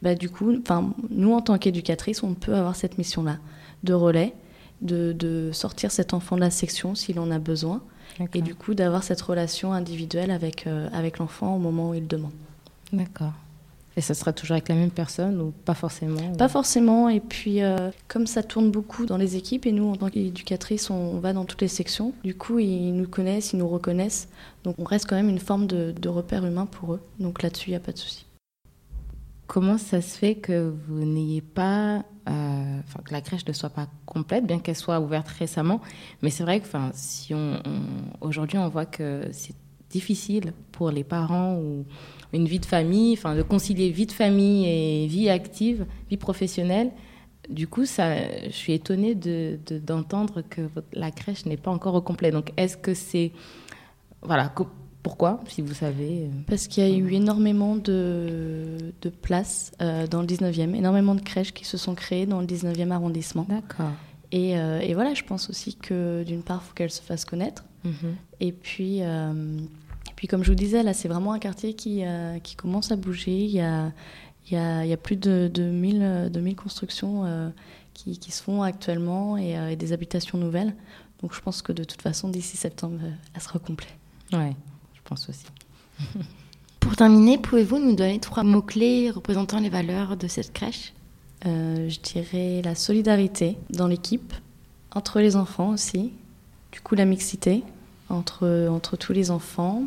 Bah, 0.00 0.14
du 0.14 0.30
coup, 0.30 0.52
nous, 1.10 1.32
en 1.34 1.40
tant 1.42 1.58
qu'éducatrice, 1.58 2.22
on 2.22 2.32
peut 2.34 2.54
avoir 2.54 2.76
cette 2.76 2.96
mission-là 2.96 3.36
de 3.82 3.92
relais, 3.92 4.34
de, 4.80 5.50
sortir 5.52 5.90
cet 5.90 6.14
enfant 6.14 6.36
de 6.36 6.40
la 6.40 6.50
section 6.50 6.94
s'il 6.94 7.18
en 7.20 7.30
a 7.30 7.38
besoin, 7.38 7.82
et 8.32 8.40
du 8.40 8.54
coup 8.54 8.74
d'avoir 8.74 9.02
cette 9.02 9.20
relation 9.20 9.74
individuelle 9.74 10.30
avec, 10.30 10.66
avec 10.92 11.18
l'enfant 11.18 11.56
au 11.56 11.58
moment 11.58 11.90
où 11.90 11.94
il 11.94 12.06
demande. 12.06 12.32
D'accord. 12.96 13.32
Et 13.96 14.00
ça 14.00 14.14
sera 14.14 14.32
toujours 14.32 14.54
avec 14.54 14.68
la 14.68 14.74
même 14.74 14.90
personne 14.90 15.40
ou 15.40 15.52
pas 15.64 15.74
forcément 15.74 16.32
Pas 16.32 16.48
forcément. 16.48 17.08
Et 17.08 17.20
puis, 17.20 17.62
euh, 17.62 17.90
comme 18.08 18.26
ça 18.26 18.42
tourne 18.42 18.70
beaucoup 18.70 19.06
dans 19.06 19.16
les 19.16 19.36
équipes, 19.36 19.66
et 19.66 19.72
nous, 19.72 19.88
en 19.88 19.96
tant 19.96 20.08
qu'éducatrices, 20.08 20.90
on 20.90 21.20
va 21.20 21.32
dans 21.32 21.44
toutes 21.44 21.62
les 21.62 21.68
sections, 21.68 22.12
du 22.24 22.34
coup, 22.34 22.58
ils 22.58 22.92
nous 22.92 23.06
connaissent, 23.06 23.52
ils 23.52 23.58
nous 23.58 23.68
reconnaissent. 23.68 24.28
Donc, 24.64 24.76
on 24.78 24.84
reste 24.84 25.08
quand 25.08 25.14
même 25.14 25.28
une 25.28 25.38
forme 25.38 25.66
de, 25.66 26.08
repère 26.08 26.44
humain 26.44 26.66
pour 26.66 26.94
eux. 26.94 27.00
Donc, 27.20 27.42
là-dessus, 27.42 27.68
il 27.68 27.72
n'y 27.72 27.76
a 27.76 27.80
pas 27.80 27.92
de 27.92 27.98
souci. 27.98 28.26
Comment 29.46 29.78
ça 29.78 30.00
se 30.00 30.18
fait 30.18 30.34
que 30.34 30.72
vous 30.88 31.04
n'ayez 31.04 31.42
pas. 31.42 32.02
Euh, 32.28 32.80
que 33.04 33.12
la 33.12 33.20
crèche 33.20 33.46
ne 33.46 33.52
soit 33.52 33.68
pas 33.68 33.86
complète, 34.06 34.46
bien 34.46 34.58
qu'elle 34.58 34.76
soit 34.76 34.98
ouverte 34.98 35.28
récemment? 35.28 35.80
Mais 36.22 36.30
c'est 36.30 36.42
vrai 36.42 36.60
que 36.60 36.66
si 36.94 37.34
on 37.34 37.62
aujourd'hui, 38.22 38.56
on 38.56 38.68
voit 38.68 38.86
que 38.86 39.28
c'est 39.32 39.54
difficile 39.90 40.52
pour 40.72 40.90
les 40.90 41.04
parents 41.04 41.56
ou 41.56 41.84
une 42.32 42.46
vie 42.46 42.58
de 42.58 42.66
famille, 42.66 43.14
enfin 43.14 43.34
de 43.36 43.42
concilier 43.42 43.90
vie 43.90 44.06
de 44.06 44.12
famille 44.12 44.66
et 44.66 45.06
vie 45.06 45.28
active, 45.28 45.86
vie 46.10 46.16
professionnelle. 46.16 46.90
Du 47.48 47.68
coup, 47.68 47.84
ça, 47.84 48.16
je 48.44 48.52
suis 48.52 48.72
étonnée 48.72 49.14
d'entendre 49.14 50.36
de, 50.36 50.42
que 50.42 50.62
la 50.92 51.10
crèche 51.10 51.44
n'est 51.46 51.58
pas 51.58 51.70
encore 51.70 51.94
au 51.94 52.00
complet. 52.00 52.30
Donc, 52.30 52.52
est-ce 52.56 52.76
que 52.76 52.94
c'est... 52.94 53.32
Voilà, 54.22 54.50
pourquoi, 55.02 55.40
si 55.46 55.60
vous 55.60 55.74
savez 55.74 56.30
Parce 56.46 56.66
qu'il 56.66 56.82
y 56.82 56.90
a 56.90 56.96
eu 56.96 57.12
énormément 57.12 57.76
de, 57.76 58.94
de 59.02 59.08
places 59.10 59.72
euh, 59.82 60.06
dans 60.06 60.22
le 60.22 60.26
19e, 60.26 60.74
énormément 60.74 61.14
de 61.14 61.20
crèches 61.20 61.52
qui 61.52 61.66
se 61.66 61.76
sont 61.76 61.94
créées 61.94 62.24
dans 62.24 62.40
le 62.40 62.46
19e 62.46 62.90
arrondissement. 62.90 63.44
D'accord. 63.46 63.90
Et, 64.32 64.58
euh, 64.58 64.80
et, 64.80 64.94
voilà, 64.94 65.12
je 65.12 65.22
pense 65.22 65.50
aussi 65.50 65.76
que 65.76 66.24
d'une 66.24 66.42
part, 66.42 66.62
il 66.64 66.68
faut 66.68 66.74
qu'elles 66.74 66.90
se 66.90 67.02
fassent 67.02 67.26
connaître. 67.26 67.64
Mhm. 67.84 68.16
Et 68.40 68.52
puis, 68.52 68.98
euh, 69.02 69.58
puis 70.16 70.26
comme 70.26 70.42
je 70.42 70.50
vous 70.50 70.56
disais, 70.56 70.82
là, 70.82 70.94
c'est 70.94 71.08
vraiment 71.08 71.32
un 71.32 71.38
quartier 71.38 71.74
qui, 71.74 72.04
euh, 72.04 72.38
qui 72.38 72.56
commence 72.56 72.90
à 72.90 72.96
bouger. 72.96 73.44
Il 73.44 73.50
y 73.50 73.60
a, 73.60 73.92
il 74.46 74.54
y 74.54 74.56
a, 74.56 74.84
il 74.84 74.90
y 74.90 74.92
a 74.92 74.96
plus 74.96 75.16
de, 75.16 75.50
de, 75.52 75.62
1000, 75.62 76.30
de 76.32 76.54
constructions 76.54 77.24
euh, 77.24 77.48
qui, 77.92 78.18
qui, 78.18 78.30
se 78.32 78.42
font 78.42 78.62
actuellement 78.62 79.36
et, 79.36 79.76
des 79.76 79.92
habitations 79.92 80.38
nouvelles. 80.38 80.74
Donc 81.22 81.34
je 81.34 81.40
pense 81.40 81.62
que 81.62 81.72
de 81.72 81.84
toute 81.84 82.02
façon, 82.02 82.28
d'ici 82.28 82.56
septembre, 82.56 82.98
elle 83.34 83.40
sera 83.40 83.58
complète. 83.58 83.94
Ouais, 84.32 84.54
je 84.94 85.00
pense 85.04 85.28
aussi. 85.28 85.46
Pour 86.80 86.96
terminer, 86.96 87.38
pouvez-vous 87.38 87.78
nous 87.78 87.94
donner 87.94 88.20
trois 88.20 88.42
mots-clés 88.42 89.10
représentant 89.10 89.58
les 89.58 89.70
valeurs 89.70 90.16
de 90.18 90.28
cette 90.28 90.52
crèche? 90.52 90.92
Je 91.44 92.00
dirais 92.00 92.62
la 92.62 92.74
solidarité 92.74 93.58
dans 93.70 93.86
l'équipe, 93.86 94.32
entre 94.94 95.20
les 95.20 95.36
enfants 95.36 95.70
aussi, 95.70 96.12
du 96.72 96.80
coup 96.80 96.94
la 96.94 97.04
mixité 97.04 97.62
entre, 98.14 98.68
entre 98.70 98.96
tous 98.96 99.12
les 99.12 99.30
enfants, 99.30 99.84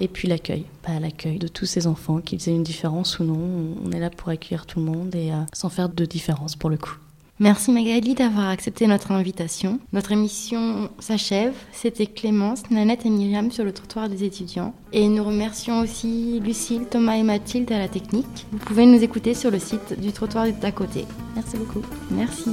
et 0.00 0.08
puis 0.08 0.28
l'accueil, 0.28 0.64
pas 0.82 0.98
l'accueil 0.98 1.38
de 1.38 1.48
tous 1.48 1.66
ces 1.66 1.86
enfants, 1.86 2.20
qu'ils 2.20 2.48
aient 2.48 2.54
une 2.54 2.62
différence 2.62 3.18
ou 3.18 3.24
non. 3.24 3.76
On 3.84 3.92
est 3.92 4.00
là 4.00 4.10
pour 4.10 4.28
accueillir 4.28 4.66
tout 4.66 4.80
le 4.80 4.86
monde 4.86 5.14
et 5.14 5.30
euh, 5.32 5.36
sans 5.52 5.68
faire 5.68 5.88
de 5.88 6.04
différence 6.04 6.56
pour 6.56 6.70
le 6.70 6.76
coup. 6.76 6.96
Merci 7.38 7.72
Magali 7.72 8.14
d'avoir 8.14 8.50
accepté 8.50 8.86
notre 8.86 9.10
invitation. 9.10 9.80
Notre 9.92 10.12
émission 10.12 10.90
s'achève. 11.00 11.54
C'était 11.72 12.06
Clémence, 12.06 12.70
Nanette 12.70 13.04
et 13.04 13.10
Myriam 13.10 13.50
sur 13.50 13.64
le 13.64 13.72
trottoir 13.72 14.08
des 14.08 14.22
étudiants. 14.22 14.74
Et 14.92 15.08
nous 15.08 15.24
remercions 15.24 15.80
aussi 15.80 16.40
Lucille, 16.40 16.84
Thomas 16.88 17.16
et 17.16 17.24
Mathilde 17.24 17.72
à 17.72 17.78
la 17.78 17.88
technique. 17.88 18.46
Vous 18.52 18.58
pouvez 18.58 18.86
nous 18.86 19.02
écouter 19.02 19.34
sur 19.34 19.50
le 19.50 19.58
site 19.58 19.98
du 20.00 20.12
trottoir 20.12 20.46
d'à 20.52 20.70
côté. 20.72 21.04
Merci 21.34 21.56
beaucoup. 21.56 21.82
Merci. 22.10 22.50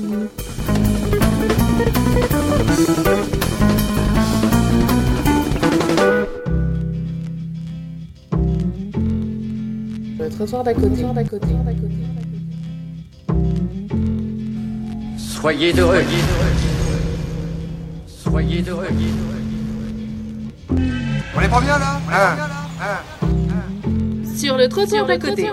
Trottoir 10.49 10.63
d'à 10.63 10.73
côté. 10.73 11.47
Soyez 15.17 15.73
heureux. 15.73 16.01
Soyez 18.07 18.63
heureux. 18.67 18.87
On 21.35 21.41
est 21.41 21.47
pas 21.47 21.61
bien 21.61 21.77
là 21.77 22.01
ah. 22.11 22.35
Ah. 22.81 23.01
Sur 24.35 24.57
le 24.57 24.67
trottoir 24.67 25.05
d'à 25.05 25.19
côté. 25.19 25.47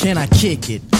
Can 0.00 0.16
I 0.16 0.26
kick 0.28 0.70
it? 0.70 0.99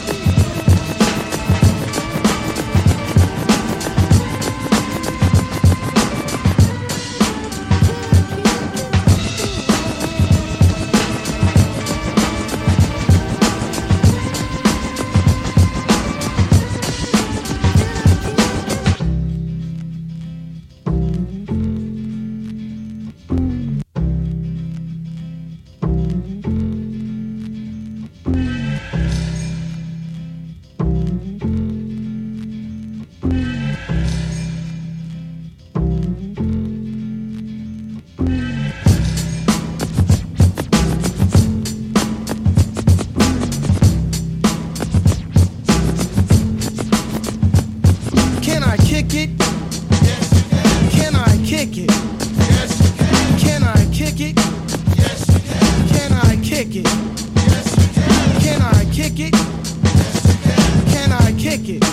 Kick 61.57 61.67
it? 61.67 61.83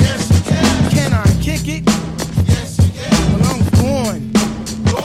Yes, 0.00 0.30
you 0.30 0.42
can. 0.44 0.90
Can 0.90 1.12
I 1.14 1.24
kick 1.40 1.66
it? 1.66 1.82
Yes, 2.46 2.78
you 2.78 2.90
can. 2.92 3.32
Well, 3.32 3.44
I'm 3.52 3.62
going. 3.80 4.32
Go. 4.84 5.00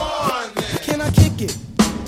Can 0.82 1.00
I 1.00 1.10
kick 1.10 1.40
it? 1.40 1.56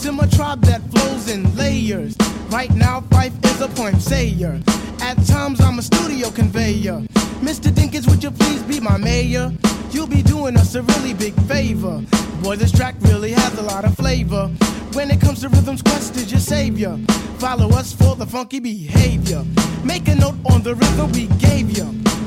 To 0.03 0.13
my 0.13 0.27
tribe 0.27 0.61
that 0.63 0.83
flows 0.91 1.31
in 1.31 1.57
layers. 1.57 2.15
Right 2.51 2.71
now, 2.75 3.01
Fife 3.13 3.33
is 3.47 3.63
a 3.63 3.69
point 3.69 4.03
sayer. 4.03 4.61
At 5.01 5.15
times, 5.27 5.59
I'm 5.63 5.79
a 5.79 5.83
studio 5.83 6.31
conveyor. 6.31 7.01
Mr. 7.41 7.71
Dinkins, 7.71 8.07
would 8.11 8.23
you 8.23 8.31
please 8.31 8.63
be 8.65 8.79
my 8.79 8.99
mayor? 8.99 9.51
You'll 9.91 10.07
be 10.07 10.23
doing 10.23 10.59
us 10.59 10.75
a 10.75 10.83
really 10.83 11.15
big 11.15 11.35
favor. 11.45 12.03
Boy, 12.43 12.57
this 12.57 12.73
track 12.73 12.95
really 13.01 13.33
has 13.33 13.59
a 13.59 13.63
lot 13.63 13.87
of 13.87 13.97
flavor. 13.97 14.51
When 14.97 15.11
it 15.11 15.21
comes 15.21 15.43
to 15.43 15.51
rhythms, 15.51 15.83
Quest 15.83 16.17
is 16.17 16.31
your 16.31 16.41
savior. 16.41 16.97
Follow 17.37 17.69
us 17.77 17.93
for 17.93 18.17
the 18.17 18.25
funky 18.25 18.61
behavior. 18.61 19.45
Make 19.85 20.09
a 20.09 20.15
note 20.15 20.37
on 20.51 20.63
the 20.63 20.75
rhythm 20.75 21.13
we 21.13 21.27
gave 21.37 21.77
you. 21.77 21.85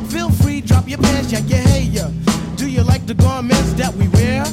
Feel 0.10 0.30
free, 0.30 0.62
drop 0.62 0.88
your 0.88 1.00
pants, 1.00 1.32
yank 1.32 1.50
your 1.50 1.58
hair. 1.58 2.12
Do 2.58 2.70
you 2.70 2.84
like 2.84 3.08
the 3.08 3.16
garments 3.16 3.74
that 3.74 3.92
we 3.96 4.08
wear? 4.10 4.44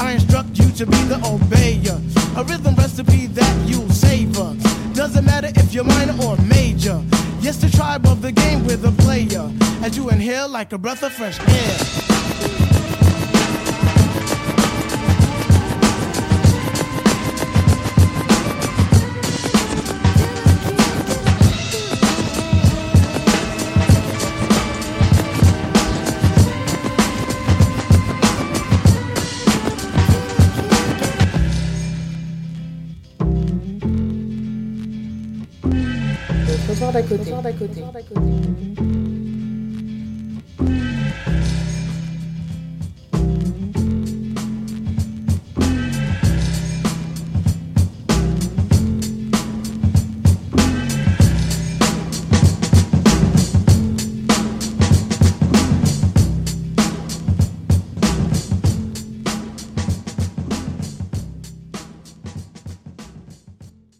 I 0.00 0.10
instruct 0.14 0.58
you 0.58 0.72
to 0.72 0.86
be 0.86 1.04
the 1.04 1.18
obeyer. 1.22 2.02
A 2.36 2.42
rhythm 2.42 2.74
recipe 2.74 3.28
that 3.28 3.68
you'll 3.68 3.88
savor. 3.90 4.56
Doesn't 4.92 5.24
matter 5.24 5.52
if 5.54 5.72
you're 5.72 5.84
minor 5.84 6.20
or 6.24 6.36
major. 6.38 7.00
Yes, 7.40 7.58
the 7.58 7.70
tribe 7.70 8.06
of 8.06 8.22
the 8.22 8.32
game 8.32 8.66
with 8.66 8.84
a 8.84 8.90
player. 9.02 9.48
As 9.84 9.96
you 9.96 10.10
inhale 10.10 10.48
like 10.48 10.72
a 10.72 10.78
breath 10.78 11.04
of 11.04 11.12
fresh 11.12 11.38
air. 11.38 12.01